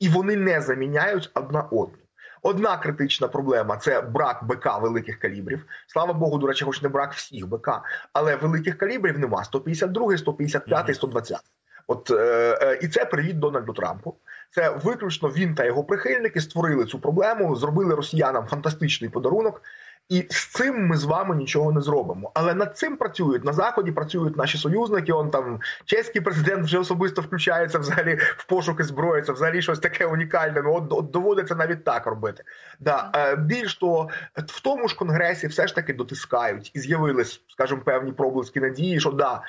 і 0.00 0.08
вони 0.08 0.36
не 0.36 0.60
заміняють 0.60 1.30
одна 1.34 1.62
одну. 1.62 2.01
Одна 2.42 2.76
критична 2.76 3.28
проблема 3.28 3.76
це 3.76 4.00
брак 4.00 4.44
БК 4.44 4.80
великих 4.80 5.18
калібрів. 5.18 5.64
Слава 5.86 6.12
Богу, 6.12 6.38
до 6.38 6.46
речі, 6.46 6.64
хоч 6.64 6.82
не 6.82 6.88
брак 6.88 7.12
всіх 7.12 7.46
БК, 7.46 7.82
але 8.12 8.36
великих 8.36 8.78
калібрів 8.78 9.18
нема 9.18 9.44
152, 9.44 10.18
155, 10.18 10.96
120. 10.96 11.40
От 11.86 12.10
е, 12.10 12.58
е, 12.62 12.78
і 12.82 12.88
це 12.88 13.04
привіт 13.04 13.38
Дональду 13.38 13.72
Трампу. 13.72 14.16
Це 14.50 14.70
виключно 14.70 15.28
він 15.28 15.54
та 15.54 15.64
його 15.64 15.84
прихильники 15.84 16.40
створили 16.40 16.84
цю 16.84 16.98
проблему, 16.98 17.56
зробили 17.56 17.94
росіянам 17.94 18.46
фантастичний 18.46 19.10
подарунок. 19.10 19.62
І 20.08 20.26
з 20.30 20.46
цим 20.46 20.86
ми 20.86 20.96
з 20.96 21.04
вами 21.04 21.36
нічого 21.36 21.72
не 21.72 21.80
зробимо. 21.80 22.30
Але 22.34 22.54
над 22.54 22.78
цим 22.78 22.96
працюють 22.96 23.44
на 23.44 23.52
заході. 23.52 23.92
Працюють 23.92 24.36
наші 24.36 24.58
союзники. 24.58 25.12
Он 25.12 25.30
там 25.30 25.60
чеський 25.84 26.20
президент 26.20 26.64
вже 26.64 26.78
особисто 26.78 27.22
включається 27.22 27.78
взагалі 27.78 28.18
в 28.36 28.44
пошуки 28.44 28.84
зброї. 28.84 29.22
Це 29.22 29.32
взагалі 29.32 29.62
щось 29.62 29.78
таке 29.78 30.06
унікальне. 30.06 30.62
Ну 30.62 30.74
от, 30.74 30.92
от 30.92 31.10
доводиться 31.10 31.54
навіть 31.54 31.84
так 31.84 32.06
робити. 32.06 32.44
Да 32.80 33.10
е, 33.14 33.36
більш 33.36 33.74
того, 33.74 34.10
в 34.46 34.60
тому 34.60 34.88
ж 34.88 34.96
конгресі 34.96 35.46
все 35.46 35.66
ж 35.66 35.74
таки 35.74 35.92
дотискають 35.92 36.70
і 36.74 36.80
з'явились, 36.80 37.40
скажімо, 37.48 37.80
певні 37.84 38.12
проблиски 38.12 38.60
надії, 38.60 39.00
що 39.00 39.10
да. 39.10 39.42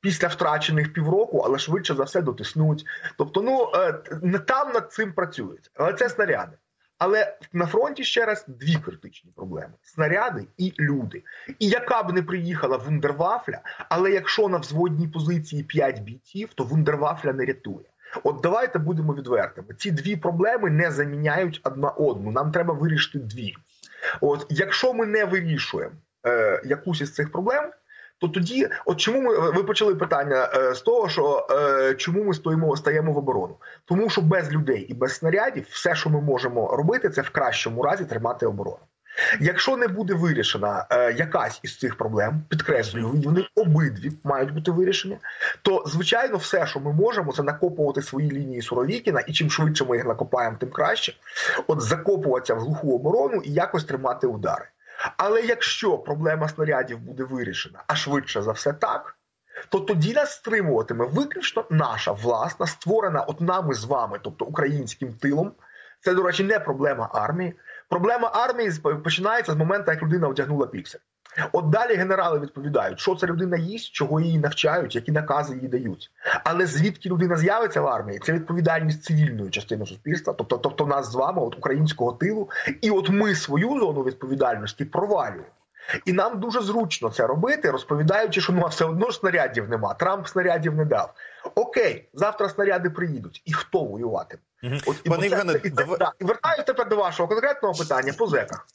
Після 0.00 0.28
втрачених 0.28 0.92
півроку, 0.92 1.38
але 1.38 1.58
швидше 1.58 1.94
за 1.94 2.04
все 2.04 2.22
дотиснуть. 2.22 2.84
Тобто, 3.18 3.42
ну 3.42 3.70
е, 3.74 3.94
не 4.22 4.38
там 4.38 4.72
над 4.72 4.92
цим 4.92 5.12
працюють, 5.12 5.70
але 5.74 5.92
це 5.92 6.08
снаряди. 6.08 6.56
Але 6.98 7.36
на 7.52 7.66
фронті 7.66 8.04
ще 8.04 8.26
раз 8.26 8.44
дві 8.48 8.76
критичні 8.76 9.32
проблеми: 9.36 9.72
снаряди 9.82 10.46
і 10.56 10.72
люди. 10.78 11.22
І 11.58 11.68
яка 11.68 12.02
б 12.02 12.12
не 12.12 12.22
приїхала 12.22 12.76
вундервафля, 12.76 13.60
але 13.88 14.10
якщо 14.10 14.48
на 14.48 14.58
взводній 14.58 15.08
позиції 15.08 15.62
5 15.62 16.00
бійців, 16.00 16.48
то 16.54 16.64
вундервафля 16.64 17.32
не 17.32 17.44
рятує. 17.44 17.86
От 18.22 18.40
давайте 18.42 18.78
будемо 18.78 19.14
відвертими. 19.14 19.68
Ці 19.78 19.90
дві 19.90 20.16
проблеми 20.16 20.70
не 20.70 20.90
заміняють 20.90 21.60
одна 21.64 21.88
одну. 21.88 22.30
Нам 22.30 22.52
треба 22.52 22.74
вирішити 22.74 23.18
дві. 23.18 23.54
От 24.20 24.46
якщо 24.50 24.94
ми 24.94 25.06
не 25.06 25.24
вирішуємо 25.24 25.94
е, 26.26 26.62
якусь 26.64 27.00
із 27.00 27.14
цих 27.14 27.32
проблем. 27.32 27.70
То 28.20 28.28
тоді, 28.28 28.68
от 28.84 29.00
чому 29.00 29.20
ми 29.20 29.50
ви 29.50 29.62
почали 29.62 29.94
питання 29.94 30.50
е, 30.54 30.74
з 30.74 30.80
того, 30.80 31.08
що 31.08 31.46
е, 31.50 31.94
чому 31.94 32.24
ми 32.24 32.34
стоїмо 32.34 32.76
стаємо 32.76 33.12
в 33.12 33.18
оборону? 33.18 33.56
Тому 33.84 34.10
що 34.10 34.20
без 34.20 34.52
людей 34.52 34.80
і 34.80 34.94
без 34.94 35.14
снарядів 35.14 35.66
все, 35.70 35.94
що 35.94 36.10
ми 36.10 36.20
можемо 36.20 36.76
робити, 36.76 37.10
це 37.10 37.22
в 37.22 37.30
кращому 37.30 37.82
разі 37.82 38.04
тримати 38.04 38.46
оборону. 38.46 38.78
Якщо 39.40 39.76
не 39.76 39.88
буде 39.88 40.14
вирішена 40.14 40.86
е, 40.90 41.12
якась 41.12 41.60
із 41.62 41.78
цих 41.78 41.96
проблем, 41.96 42.42
підкреслюю, 42.48 43.08
вони 43.24 43.46
обидві 43.54 44.12
мають 44.24 44.54
бути 44.54 44.70
вирішені, 44.70 45.18
то 45.62 45.84
звичайно, 45.86 46.36
все, 46.36 46.66
що 46.66 46.80
ми 46.80 46.92
можемо, 46.92 47.32
це 47.32 47.42
накопувати 47.42 48.02
свої 48.02 48.30
лінії 48.30 48.62
Суровікіна, 48.62 49.20
і 49.20 49.32
чим 49.32 49.50
швидше 49.50 49.84
ми 49.84 49.96
їх 49.96 50.06
накопаємо, 50.06 50.56
тим 50.60 50.70
краще. 50.70 51.12
От 51.66 51.80
закопуватися 51.80 52.54
в 52.54 52.58
глуху 52.58 52.94
оборону 52.94 53.42
і 53.44 53.52
якось 53.52 53.84
тримати 53.84 54.26
удари. 54.26 54.64
Але 55.16 55.42
якщо 55.42 55.98
проблема 55.98 56.48
снарядів 56.48 56.98
буде 56.98 57.24
вирішена, 57.24 57.82
а 57.86 57.96
швидше 57.96 58.42
за 58.42 58.52
все 58.52 58.72
так, 58.72 59.16
то 59.68 59.80
тоді 59.80 60.14
нас 60.14 60.32
стримуватиме 60.32 61.06
виключно 61.06 61.64
наша 61.70 62.12
власна, 62.12 62.66
створена 62.66 63.20
от 63.20 63.40
нами 63.40 63.74
з 63.74 63.84
вами, 63.84 64.20
тобто 64.22 64.44
українським 64.44 65.14
тилом. 65.14 65.52
Це, 66.00 66.14
до 66.14 66.22
речі, 66.22 66.44
не 66.44 66.60
проблема 66.60 67.10
армії. 67.12 67.54
Проблема 67.88 68.30
армії 68.34 68.70
починається 69.04 69.52
з 69.52 69.56
моменту, 69.56 69.90
як 69.90 70.02
людина 70.02 70.28
одягнула 70.28 70.66
піксель. 70.66 70.98
От 71.52 71.70
далі 71.70 71.94
генерали 71.94 72.40
відповідають, 72.40 73.00
що 73.00 73.14
ця 73.14 73.26
людина 73.26 73.56
їсть, 73.56 73.92
чого 73.92 74.20
її 74.20 74.38
навчають, 74.38 74.94
які 74.94 75.12
накази 75.12 75.58
їй 75.62 75.68
дають. 75.68 76.10
Але 76.44 76.66
звідки 76.66 77.08
людина 77.08 77.36
з'явиться 77.36 77.80
в 77.80 77.86
армії, 77.86 78.18
це 78.18 78.32
відповідальність 78.32 79.04
цивільної 79.04 79.50
частини 79.50 79.86
суспільства, 79.86 80.34
тобто, 80.38 80.58
тобто 80.58 80.86
нас 80.86 81.12
з 81.12 81.14
вами, 81.14 81.42
от 81.42 81.58
українського 81.58 82.12
тилу, 82.12 82.50
і 82.80 82.90
от 82.90 83.10
ми 83.10 83.34
свою 83.34 83.80
зону 83.80 84.02
відповідальності 84.02 84.84
провалюємо. 84.84 85.46
І 86.04 86.12
нам 86.12 86.40
дуже 86.40 86.60
зручно 86.60 87.10
це 87.10 87.26
робити, 87.26 87.70
розповідаючи, 87.70 88.40
що 88.40 88.52
ну 88.52 88.66
все 88.66 88.84
одно 88.84 89.10
ж 89.10 89.18
снарядів 89.18 89.68
нема. 89.68 89.94
Трамп 89.94 90.26
снарядів 90.26 90.74
не 90.74 90.84
дав. 90.84 91.14
Окей, 91.54 92.08
завтра 92.14 92.48
снаряди 92.48 92.90
приїдуть. 92.90 93.42
І 93.44 93.52
хто 93.52 93.84
воюватиме? 93.84 94.42
От 94.62 95.00
і 95.04 95.08
Пане 95.08 95.24
Євгене, 95.24 95.60
і, 95.64 95.70
давай... 95.70 95.98
да, 95.98 96.12
і 96.18 96.24
вертаюся 96.24 96.62
тепер 96.62 96.88
до 96.88 96.96
вашого 96.96 97.28
конкретного 97.28 97.74
питання 97.74 98.12
по 98.12 98.26
зеках. 98.26 98.66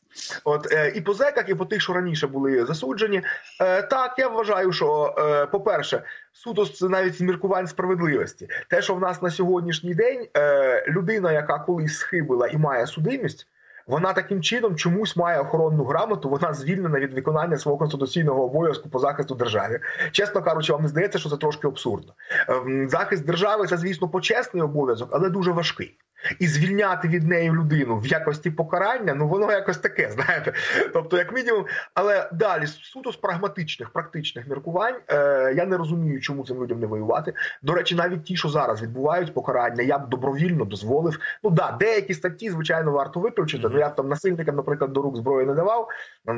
От 0.43 0.71
е, 0.71 0.91
і 0.95 1.01
по 1.01 1.13
зеках, 1.13 1.49
і 1.49 1.55
по 1.55 1.65
тих, 1.65 1.81
що 1.81 1.93
раніше 1.93 2.27
були 2.27 2.65
засуджені. 2.65 3.21
Е, 3.61 3.81
так, 3.81 4.15
я 4.17 4.27
вважаю, 4.27 4.71
що 4.71 5.15
е, 5.17 5.45
по-перше, 5.45 6.03
суто 6.33 6.65
це 6.65 6.89
навіть 6.89 7.15
з 7.15 7.21
міркувань 7.21 7.67
справедливості, 7.67 8.47
те, 8.69 8.81
що 8.81 8.95
в 8.95 8.99
нас 8.99 9.21
на 9.21 9.29
сьогоднішній 9.29 9.93
день 9.93 10.27
е, 10.37 10.85
людина, 10.87 11.31
яка 11.31 11.59
колись 11.59 11.97
схибила 11.97 12.47
і 12.47 12.57
має 12.57 12.87
судимість. 12.87 13.47
Вона 13.91 14.13
таким 14.13 14.41
чином 14.41 14.75
чомусь 14.75 15.17
має 15.17 15.39
охоронну 15.39 15.83
грамоту. 15.83 16.29
Вона 16.29 16.53
звільнена 16.53 16.99
від 16.99 17.13
виконання 17.13 17.57
свого 17.57 17.77
конституційного 17.77 18.43
обов'язку 18.43 18.89
по 18.89 18.99
захисту 18.99 19.35
держави. 19.35 19.79
Чесно 20.11 20.41
кажучи, 20.41 20.73
вам 20.73 20.81
не 20.81 20.87
здається, 20.87 21.19
що 21.19 21.29
це 21.29 21.37
трошки 21.37 21.67
абсурдно. 21.67 22.13
Ем, 22.47 22.89
захист 22.89 23.25
держави 23.25 23.67
це, 23.67 23.77
звісно, 23.77 24.09
почесний 24.09 24.63
обов'язок, 24.63 25.09
але 25.11 25.29
дуже 25.29 25.51
важкий 25.51 25.97
і 26.39 26.47
звільняти 26.47 27.07
від 27.07 27.27
неї 27.27 27.51
людину 27.51 27.99
в 27.99 28.07
якості 28.07 28.51
покарання, 28.51 29.13
ну 29.13 29.27
воно 29.27 29.51
якось 29.51 29.77
таке, 29.77 30.11
знаєте. 30.15 30.53
Тобто, 30.93 31.17
як 31.17 31.33
мінімум, 31.33 31.65
але 31.93 32.29
далі 32.33 32.67
суто 32.67 33.11
з 33.11 33.15
прагматичних, 33.15 33.89
практичних 33.89 34.47
міркувань 34.47 34.95
е, 35.07 35.53
я 35.57 35.65
не 35.65 35.77
розумію, 35.77 36.21
чому 36.21 36.45
цим 36.45 36.63
людям 36.63 36.79
не 36.79 36.87
воювати. 36.87 37.33
До 37.61 37.73
речі, 37.73 37.95
навіть 37.95 38.23
ті, 38.23 38.35
що 38.37 38.49
зараз 38.49 38.81
відбувають 38.81 39.33
покарання, 39.33 39.83
я 39.83 39.97
б 39.97 40.09
добровільно 40.09 40.65
дозволив. 40.65 41.19
Ну 41.43 41.49
да, 41.49 41.77
деякі 41.79 42.13
статті, 42.13 42.49
звичайно, 42.49 42.91
варто 42.91 43.19
виключити. 43.19 43.67
Ну 43.71 43.79
я 43.79 43.89
б 43.89 43.95
там 43.95 44.09
насильникам, 44.09 44.55
наприклад, 44.55 44.93
до 44.93 45.01
рук 45.01 45.17
зброї 45.17 45.47
не 45.47 45.53
давав, 45.53 45.89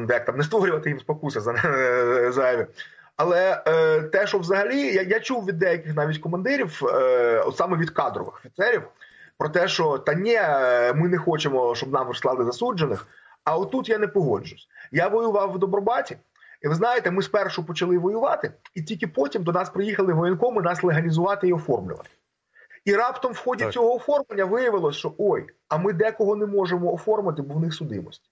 як 0.10 0.26
там 0.26 0.38
не 0.38 0.44
створювати 0.44 0.90
їм 0.90 1.00
спокуси 1.00 1.40
за 1.40 1.54
зайві. 2.32 2.68
Але 3.16 3.64
е, 3.68 4.02
те, 4.02 4.28
що 4.28 4.38
взагалі 4.40 4.80
я 4.80 5.02
я 5.02 5.20
чув 5.20 5.46
від 5.46 5.58
деяких 5.58 5.96
навіть 5.96 6.18
командирів, 6.18 6.82
е, 6.84 7.40
от 7.40 7.58
саме 7.58 7.78
від 7.78 7.90
кадрових 7.90 8.36
офіцерів, 8.36 8.82
про 9.44 9.50
те, 9.50 9.68
що 9.68 9.98
та 9.98 10.14
ні, 10.14 10.40
ми 10.96 11.08
не 11.08 11.18
хочемо, 11.18 11.76
щоб 11.76 11.92
нам 11.92 12.08
вислали 12.08 12.46
засуджених. 12.46 13.08
А 13.44 13.58
отут 13.58 13.90
я 13.90 13.98
не 13.98 14.08
погоджусь. 14.08 14.68
Я 14.92 15.08
воював 15.08 15.52
в 15.52 15.60
Добробаті, 15.60 16.18
і 16.62 16.68
ви 16.68 16.76
знаєте, 16.76 17.12
ми 17.12 17.22
спершу 17.22 17.66
почали 17.66 17.98
воювати, 17.98 18.52
і 18.76 18.82
тільки 18.82 19.08
потім 19.08 19.44
до 19.44 19.52
нас 19.52 19.70
приїхали 19.70 20.14
воєнкоми 20.14 20.62
нас 20.62 20.84
легалізувати 20.84 21.48
і 21.48 21.54
оформлювати. 21.54 22.10
І 22.86 22.96
раптом 22.96 23.34
в 23.34 23.38
ході 23.38 23.64
так. 23.64 23.74
цього 23.74 23.96
оформлення 23.96 24.46
виявилось, 24.46 24.96
що 24.96 25.14
ой, 25.18 25.46
а 25.70 25.78
ми 25.78 25.94
декого 25.94 26.36
не 26.36 26.46
можемо 26.46 26.94
оформити, 26.94 27.42
бо 27.42 27.54
в 27.54 27.60
них 27.60 27.74
судимості. 27.74 28.30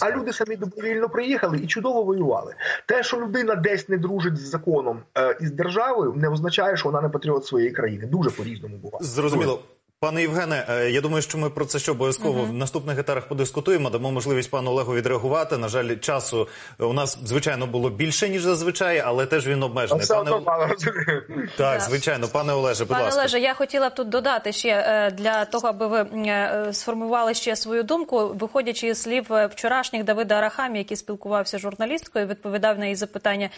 А 0.00 0.10
люди 0.10 0.32
самі 0.32 0.56
добровільно 0.56 1.08
приїхали 1.08 1.58
і 1.58 1.66
чудово 1.66 2.02
воювали. 2.02 2.54
Те, 2.86 3.02
що 3.02 3.20
людина 3.20 3.54
десь 3.54 3.88
не 3.88 3.98
дружить 3.98 4.36
з 4.36 4.50
законом 4.50 5.02
е, 5.18 5.38
і 5.40 5.46
з 5.46 5.52
державою, 5.52 6.12
не 6.16 6.28
означає, 6.28 6.76
що 6.76 6.88
вона 6.88 7.00
не 7.00 7.08
патріот 7.08 7.46
своєї 7.46 7.70
країни. 7.70 8.06
Дуже 8.06 8.30
по 8.30 8.44
різному 8.44 8.76
буває. 8.76 9.04
Зрозуміло. 9.04 9.62
Пане 10.02 10.20
Євгене, 10.22 10.66
е, 10.68 10.90
я 10.90 11.00
думаю, 11.00 11.22
що 11.22 11.38
ми 11.38 11.50
про 11.50 11.64
це 11.64 11.78
ще 11.78 11.92
обов'язково 11.92 12.40
uh 12.40 12.46
-huh. 12.46 12.50
в 12.50 12.52
наступних 12.52 12.98
етарах 12.98 13.28
подискутуємо. 13.28 13.90
Дамо 13.90 14.10
можливість 14.10 14.50
пану 14.50 14.70
Олегу 14.70 14.94
відреагувати. 14.94 15.58
На 15.58 15.68
жаль, 15.68 15.96
часу 15.96 16.48
у 16.78 16.92
нас 16.92 17.18
звичайно 17.24 17.66
було 17.66 17.90
більше 17.90 18.28
ніж 18.28 18.42
зазвичай, 18.42 18.98
але 18.98 19.26
теж 19.26 19.46
він 19.46 19.62
обмежений. 19.62 20.06
Пане 20.08 20.30
так, 21.58 21.80
звичайно, 21.80 22.28
пане 22.28 22.52
Олеже, 22.52 22.84
будь 22.84 22.88
пане 22.88 23.04
ласка. 23.04 23.20
Олеже, 23.20 23.40
я 23.40 23.54
хотіла 23.54 23.88
б 23.88 23.94
тут 23.94 24.08
додати 24.08 24.52
ще 24.52 24.68
е, 24.68 25.10
для 25.10 25.44
того, 25.44 25.68
аби 25.68 25.86
ви 25.86 26.06
е, 26.26 26.68
сформували 26.72 27.34
ще 27.34 27.56
свою 27.56 27.82
думку, 27.82 28.28
виходячи 28.28 28.94
з 28.94 29.02
слів 29.02 29.26
вчорашніх 29.50 30.04
Давида 30.04 30.34
Арахамі, 30.34 30.78
який 30.78 30.96
спілкувався 30.96 31.58
з 31.58 31.60
журналісткою, 31.60 32.26
відповідав 32.26 32.78
на 32.78 32.84
її 32.84 32.96
запитання, 32.96 33.50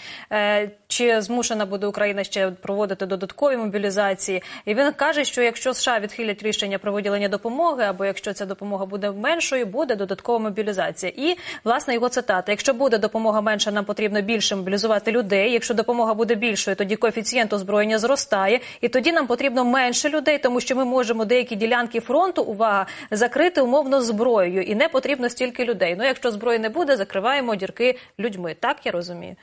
чи 0.88 1.20
змушена 1.20 1.66
буде 1.66 1.86
Україна 1.86 2.24
ще 2.24 2.50
проводити 2.50 3.06
додаткові 3.06 3.56
мобілізації, 3.56 4.42
і 4.64 4.74
він 4.74 4.92
каже, 4.92 5.24
що 5.24 5.42
якщо 5.42 5.74
США 5.74 5.98
відхилять 5.98 6.33
ухвалять 6.34 6.42
рішення 6.42 6.78
про 6.78 6.92
виділення 6.92 7.28
допомоги, 7.28 7.84
або 7.84 8.04
якщо 8.04 8.32
ця 8.32 8.46
допомога 8.46 8.86
буде 8.86 9.10
меншою, 9.10 9.66
буде 9.66 9.96
додаткова 9.96 10.38
мобілізація. 10.38 11.12
І 11.16 11.36
власне 11.64 11.94
його 11.94 12.08
цитата: 12.08 12.52
якщо 12.52 12.74
буде 12.74 12.98
допомога 12.98 13.40
менша, 13.40 13.70
нам 13.70 13.84
потрібно 13.84 14.22
більше 14.22 14.56
мобілізувати 14.56 15.12
людей. 15.12 15.52
Якщо 15.52 15.74
допомога 15.74 16.14
буде 16.14 16.34
більшою, 16.34 16.76
тоді 16.76 16.96
коефіцієнт 16.96 17.52
озброєння 17.52 17.98
зростає, 17.98 18.60
і 18.80 18.88
тоді 18.88 19.12
нам 19.12 19.26
потрібно 19.26 19.64
менше 19.64 20.08
людей, 20.08 20.38
тому 20.38 20.60
що 20.60 20.76
ми 20.76 20.84
можемо 20.84 21.24
деякі 21.24 21.56
ділянки 21.56 22.00
фронту 22.00 22.42
увага 22.42 22.86
закрити 23.10 23.60
умовно 23.60 24.02
зброєю, 24.02 24.62
і 24.62 24.74
не 24.74 24.88
потрібно 24.88 25.28
стільки 25.28 25.64
людей. 25.64 25.94
Ну 25.98 26.04
якщо 26.04 26.30
зброї 26.30 26.58
не 26.58 26.68
буде, 26.68 26.96
закриваємо 26.96 27.54
дірки 27.56 27.98
людьми. 28.18 28.56
Так 28.60 28.86
я 28.86 28.92
розумію. 28.92 29.36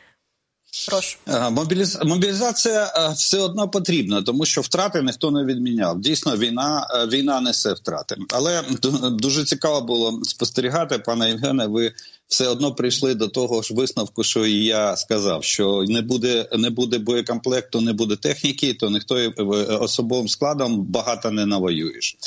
Прошу. 0.89 1.17
Е. 1.27 1.49
Мобілізація 2.05 2.93
е, 2.95 3.13
все 3.13 3.39
одно 3.39 3.69
потрібна, 3.69 4.21
тому 4.21 4.45
що 4.45 4.61
втрати 4.61 5.01
ніхто 5.01 5.31
не 5.31 5.45
відміняв. 5.45 5.99
Дійсно, 5.99 6.37
війна 6.37 6.87
е, 6.91 7.07
війна 7.07 7.41
несе 7.41 7.73
втрати. 7.73 8.15
Але 8.29 8.63
дуже 9.11 9.45
цікаво 9.45 9.81
було 9.81 10.19
спостерігати, 10.23 10.99
пане 10.99 11.29
Євгене. 11.29 11.67
Ви 11.67 11.93
все 12.31 12.47
одно 12.47 12.75
прийшли 12.75 13.15
до 13.15 13.27
того 13.27 13.61
ж 13.61 13.73
висновку, 13.73 14.23
що 14.23 14.45
і 14.45 14.63
я 14.65 14.95
сказав, 14.95 15.43
що 15.43 15.85
не 15.87 16.01
буде 16.01 16.49
не 16.57 16.69
буде 16.69 16.97
боєкомплекту, 16.97 17.81
не 17.81 17.93
буде 17.93 18.15
техніки, 18.15 18.73
то 18.73 18.89
ніхто 18.89 19.33
особовим 19.81 20.27
складом 20.27 20.83
багато 20.83 21.31
не 21.31 21.45
навоюєш. 21.45 22.17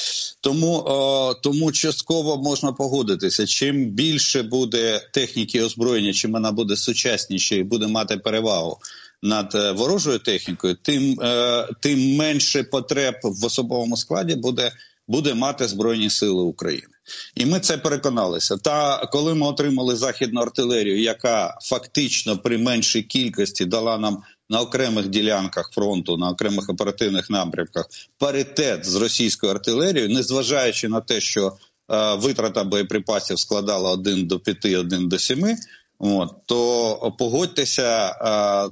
Тому 0.41 0.83
о, 0.87 1.35
тому 1.43 1.73
частково 1.73 2.37
можна 2.37 2.73
погодитися. 2.73 3.47
Чим 3.47 3.85
більше 3.85 4.43
буде 4.43 5.09
техніки 5.13 5.63
озброєння, 5.63 6.13
чим 6.13 6.33
вона 6.33 6.53
буде 6.53 6.77
сучасніше 6.77 7.57
і 7.57 7.63
буде 7.63 7.87
мати 7.87 8.17
перевагу. 8.17 8.79
Над 9.23 9.55
е, 9.55 9.73
ворожою 9.73 10.19
технікою, 10.19 10.77
тим 10.83 11.21
е, 11.21 11.69
тим 11.81 12.17
менше 12.17 12.63
потреб 12.63 13.15
в 13.23 13.45
особовому 13.45 13.97
складі 13.97 14.35
буде 14.35 14.73
буде 15.09 15.35
мати 15.35 15.69
збройні 15.69 16.11
сили 16.11 16.43
України. 16.43 16.95
І 17.35 17.47
ми 17.47 17.61
це 17.61 17.79
переконалися. 17.79 18.57
Та 18.57 19.07
коли 19.13 19.35
ми 19.35 19.47
отримали 19.47 19.97
західну 19.97 20.41
артилерію, 20.41 21.01
яка 21.01 21.59
фактично 21.63 22.39
при 22.39 22.59
меншій 22.59 23.03
кількості 23.03 23.65
дала 23.65 23.99
нам 23.99 24.23
на 24.49 24.61
окремих 24.61 25.09
ділянках 25.09 25.71
фронту, 25.73 26.17
на 26.17 26.31
окремих 26.31 26.69
оперативних 26.69 27.31
напрямках 27.31 27.87
паритет 28.19 28.87
з 28.87 28.95
російською 28.95 29.53
артилерією, 29.53 30.15
незважаючи 30.15 30.89
на 30.89 31.01
те, 31.01 31.21
що 31.21 31.53
е, 31.91 32.15
витрата 32.15 32.65
боєприпасів 32.65 33.39
складала 33.39 33.91
1 33.91 34.27
до 34.27 34.41
5, 34.41 34.65
1 34.65 35.09
до 35.09 35.19
7, 35.19 35.57
От, 35.99 36.31
то 36.47 37.13
погодьтеся, 37.19 38.09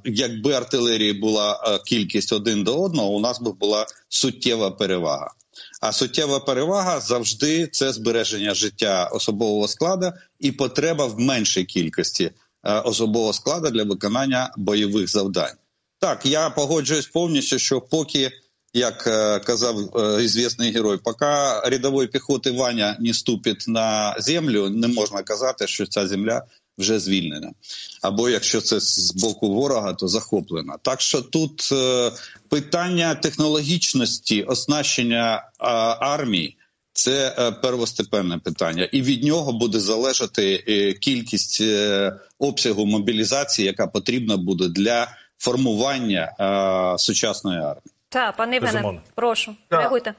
е, 0.04 0.10
якби 0.10 0.52
артилерії 0.52 1.12
була 1.12 1.60
е, 1.66 1.78
кількість 1.86 2.32
один 2.32 2.64
до 2.64 2.82
одного, 2.82 3.08
у 3.08 3.20
нас 3.20 3.40
би 3.40 3.52
була 3.52 3.86
суттєва 4.08 4.70
перевага. 4.70 5.30
А 5.82 5.92
суттєва 5.92 6.40
перевага 6.40 7.00
завжди 7.00 7.66
це 7.66 7.92
збереження 7.92 8.54
життя 8.54 9.04
особового 9.12 9.68
складу 9.68 10.12
і 10.40 10.52
потреба 10.52 11.06
в 11.06 11.20
меншій 11.20 11.64
кількості 11.64 12.30
е, 12.64 12.80
особового 12.80 13.32
складу 13.32 13.70
для 13.70 13.84
виконання 13.84 14.54
бойових 14.56 15.08
завдань. 15.08 15.54
Так, 15.98 16.26
я 16.26 16.50
погоджуюсь 16.50 17.06
повністю, 17.06 17.58
що 17.58 17.80
поки, 17.80 18.30
як 18.74 19.06
е, 19.06 19.40
казав 19.40 19.96
е, 19.96 20.24
ізвісний 20.24 20.72
герой, 20.72 20.98
поки 21.04 21.26
рядової 21.64 22.08
піхоти 22.08 22.50
Ваня 22.50 22.96
не 23.00 23.14
ступить 23.14 23.64
на 23.68 24.16
землю, 24.18 24.70
не 24.70 24.88
можна 24.88 25.22
казати, 25.22 25.66
що 25.66 25.86
ця 25.86 26.06
земля 26.06 26.42
вже 26.82 26.98
звільнена. 26.98 27.52
Або 28.02 28.28
якщо 28.28 28.60
це 28.60 28.80
з 28.80 29.14
боку 29.14 29.54
ворога, 29.54 29.92
то 29.94 30.08
захоплена. 30.08 30.76
Так 30.82 31.00
що 31.00 31.22
тут 31.22 31.68
е, 31.72 32.12
питання 32.48 33.14
технологічності 33.14 34.42
оснащення 34.42 35.36
е, 35.36 35.42
армії. 36.00 36.56
Це 36.94 37.34
е, 37.38 37.52
первостепенне 37.52 38.38
питання, 38.38 38.88
і 38.92 39.02
від 39.02 39.24
нього 39.24 39.52
буде 39.52 39.80
залежати 39.80 40.64
е, 40.68 40.92
кількість 40.92 41.60
е, 41.60 42.12
обсягу 42.38 42.86
мобілізації, 42.86 43.66
яка 43.66 43.86
потрібна 43.86 44.36
буде 44.36 44.68
для 44.68 45.08
формування 45.38 46.32
е, 46.40 46.98
сучасної 46.98 47.58
армії. 47.58 47.92
Так, 48.08 48.36
пане 48.36 48.54
Євгене, 48.54 49.00
прошу, 49.14 49.56
реагуйте. 49.70 50.14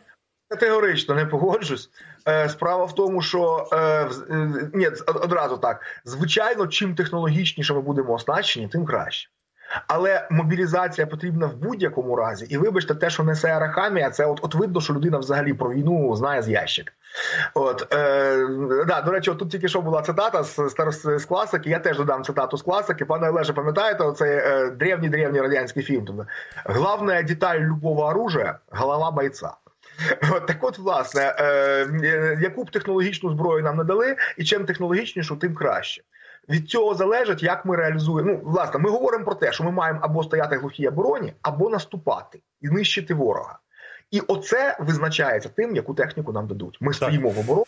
Категорично 0.54 1.16
не 1.16 1.26
погоджусь. 1.26 1.89
Е, 2.28 2.50
Справа 2.50 2.86
в 2.86 2.96
тому, 2.96 3.22
що 3.22 3.68
е, 3.72 3.78
е, 3.78 4.70
ні, 4.74 4.88
одразу 5.08 5.58
так. 5.58 5.82
Звичайно, 6.06 6.68
чим 6.68 6.96
технологічніше 6.96 7.74
ми 7.74 7.82
будемо 7.82 8.13
оснащені, 8.13 8.68
тим 8.68 8.86
краще. 8.86 9.30
Але 9.88 10.28
мобілізація 10.32 11.08
потрібна 11.08 11.48
в 11.48 11.56
будь-якому 11.56 12.16
разі. 12.16 12.46
І 12.50 12.58
вибачте, 12.58 12.96
те, 12.96 13.10
що 13.10 13.24
несе 13.24 13.48
Арахамія, 13.48 14.10
це 14.10 14.26
от, 14.26 14.39
от 14.42 14.56
видно, 14.56 14.82
що 14.82 14.94
людина 14.94 15.18
взагалі 15.18 15.54
про 15.54 15.70
війну 15.72 16.16
знає 16.16 16.42
з 16.42 16.50
ящика. 16.50 16.92
От 17.54 17.94
е, 17.94 18.48
да, 18.88 19.02
до 19.02 19.12
речі, 19.12 19.32
от 19.32 19.38
тут 19.38 19.52
тільки 19.52 19.68
що 19.68 19.82
була 19.82 20.02
цитата 20.02 20.44
з, 20.44 20.56
з, 20.56 21.20
з 21.20 21.26
класики. 21.26 21.70
Я 21.70 21.80
теж 21.80 21.98
додам 21.98 22.24
цитату 22.24 22.58
з 22.58 22.62
класики. 22.62 23.06
Пане 23.06 23.30
Олеже, 23.30 23.54
пам'ятаєте, 23.54 24.04
оцей 24.04 24.38
е, 24.38 24.72
древній 24.72 25.10
древній 25.10 25.42
радянський 25.42 25.84
фільм? 25.84 26.06
Тобто, 26.06 26.26
Главна 26.66 27.22
деталь 27.22 27.60
любого 27.60 28.06
оружия– 28.06 28.60
голова 28.72 29.12
бойця. 29.12 29.52
От, 30.32 30.47
так 30.47 30.58
от, 30.63 30.77
власне, 30.77 31.36
е, 31.39 32.38
яку 32.41 32.63
б 32.63 32.71
технологічну 32.71 33.32
зброю 33.32 33.63
нам 33.63 33.77
не 33.77 33.84
дали, 33.84 34.15
і 34.38 34.43
чим 34.43 34.65
технологічнішу, 34.65 35.36
тим 35.36 35.56
краще. 35.56 36.03
Від 36.49 36.69
цього 36.69 36.95
залежить, 36.95 37.43
як 37.43 37.65
ми 37.65 37.75
реалізуємо. 37.75 38.32
Ну, 38.32 38.41
власне, 38.51 38.79
ми 38.79 38.89
говоримо 38.89 39.25
про 39.25 39.36
те, 39.36 39.51
що 39.51 39.63
ми 39.63 39.71
маємо 39.71 39.99
або 40.01 40.23
стояти 40.23 40.58
в 40.58 40.60
глухій 40.60 40.88
обороні, 40.88 41.34
або 41.41 41.69
наступати 41.69 42.41
і 42.62 42.67
знищити 42.67 43.13
ворога. 43.13 43.60
І 44.12 44.19
оце 44.19 44.77
визначається 44.79 45.49
тим, 45.49 45.75
яку 45.75 45.93
техніку 45.93 46.32
нам 46.32 46.47
дадуть. 46.47 46.77
Ми 46.82 46.93
стоїмо 46.93 47.29
в 47.29 47.39
обороні, 47.39 47.65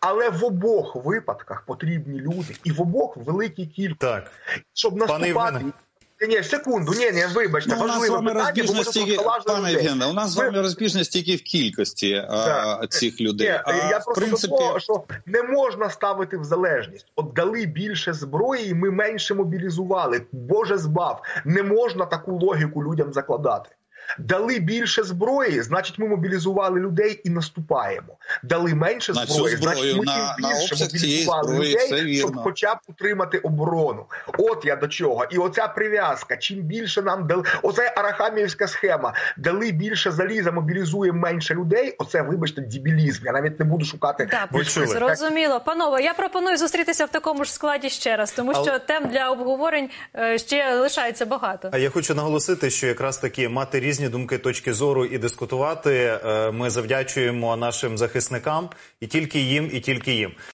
але 0.00 0.30
в 0.30 0.44
обох 0.44 0.96
випадках 0.96 1.64
потрібні 1.66 2.20
люди, 2.20 2.56
і 2.64 2.72
в 2.72 2.80
обох 2.80 3.16
великій 3.16 3.66
кількості, 3.66 4.30
щоб 4.74 4.96
наступати. 4.96 5.28
Євгене. 5.28 5.72
Ні, 6.20 6.42
секунду, 6.42 6.92
ні, 6.92 7.10
ні, 7.12 7.24
вибачте, 7.34 7.76
Ну, 7.78 7.84
у 7.84 7.86
нас 7.86 8.06
з 8.06 8.08
вами 8.08 8.34
питання, 8.34 8.64
бо 8.66 8.72
ми 8.74 8.84
тут 8.84 9.44
пане. 9.46 9.72
Євгене, 9.72 10.06
у 10.06 10.12
нас 10.12 10.30
з 10.30 10.36
вами 10.36 10.60
розбіжність 10.60 11.12
тільки 11.12 11.36
в 11.36 11.42
кількості 11.42 12.14
а, 12.28 12.86
цих 12.90 13.20
людей. 13.20 13.48
Ні, 13.48 13.60
а 13.64 13.74
я 13.74 13.98
в 13.98 14.04
просто 14.04 14.20
принципі, 14.20 14.50
до 14.50 14.58
того, 14.58 14.80
що 14.80 15.04
не 15.26 15.42
можна 15.42 15.90
ставити 15.90 16.38
в 16.38 16.44
залежність. 16.44 17.06
От 17.16 17.32
дали 17.32 17.66
більше 17.66 18.12
зброї, 18.12 18.68
і 18.68 18.74
ми 18.74 18.90
менше 18.90 19.34
мобілізували. 19.34 20.22
Боже 20.32 20.78
збав, 20.78 21.22
не 21.44 21.62
можна 21.62 22.06
таку 22.06 22.38
логіку 22.38 22.84
людям 22.84 23.12
закладати. 23.12 23.70
Дали 24.18 24.58
більше 24.58 25.02
зброї, 25.02 25.62
значить, 25.62 25.98
ми 25.98 26.08
мобілізували 26.08 26.80
людей 26.80 27.20
і 27.24 27.30
наступаємо. 27.30 28.16
Дали 28.42 28.74
менше 28.74 29.12
На 29.12 29.26
зброї, 29.26 29.56
зброю, 29.56 29.76
значить, 29.76 29.96
ми 29.98 30.04
на- 30.04 30.12
тим 30.34 30.42
на 30.42 30.48
більше 30.48 30.84
мобілізували 30.84 31.54
зброї, 31.54 31.74
людей, 31.74 32.16
щоб 32.18 32.36
хоча 32.36 32.74
б 32.74 32.78
утримати 32.88 33.38
оборону. 33.38 34.04
От 34.38 34.64
я 34.64 34.76
до 34.76 34.88
чого. 34.88 35.24
І 35.30 35.38
оця 35.38 35.68
прив'язка. 35.68 36.36
Чим 36.36 36.58
більше 36.58 37.02
нам 37.02 37.26
дали, 37.26 37.42
оце 37.62 37.94
арахамівська 37.96 38.68
схема. 38.68 39.14
Дали 39.36 39.70
більше 39.72 40.10
заліза, 40.10 40.52
мобілізуємо 40.52 41.18
менше 41.20 41.54
людей. 41.54 41.94
Оце, 41.98 42.22
вибачте, 42.22 42.60
дебілізм. 42.60 43.26
Я 43.26 43.32
навіть 43.32 43.58
не 43.60 43.64
буду 43.66 43.84
шукати. 43.84 44.26
Так, 44.26 44.48
Ви 44.52 44.64
зрозуміло. 44.64 45.60
Панове, 45.60 46.02
я 46.02 46.14
пропоную 46.14 46.56
зустрітися 46.56 47.04
в 47.04 47.08
такому 47.08 47.44
ж 47.44 47.52
складі 47.52 47.90
ще 47.90 48.16
раз, 48.16 48.32
тому 48.32 48.52
Але- 48.54 48.64
що 48.64 48.78
тем 48.78 49.08
для 49.08 49.30
обговорень 49.30 49.90
е, 50.16 50.38
ще 50.38 50.74
лишається 50.74 51.26
багато. 51.26 51.70
А 51.72 51.78
я 51.78 51.90
хочу 51.90 52.14
наголосити, 52.14 52.70
що 52.70 52.86
якраз 52.86 53.18
таки 53.18 53.48
мати 53.48 53.80
різні 53.80 53.95
думки, 54.00 54.38
точки 54.38 54.72
зору 54.72 55.04
і 55.04 55.18
дискутувати. 55.18 56.18
е, 56.24 56.50
Ми 56.52 56.70
завдячуємо 56.70 57.56
нашим 57.56 57.98
захисникам 57.98 58.68
і 59.00 59.06
тільки 59.06 59.38
їм, 59.38 59.70
і 59.72 59.80
тільки 59.80 60.12
їм. 60.14 60.32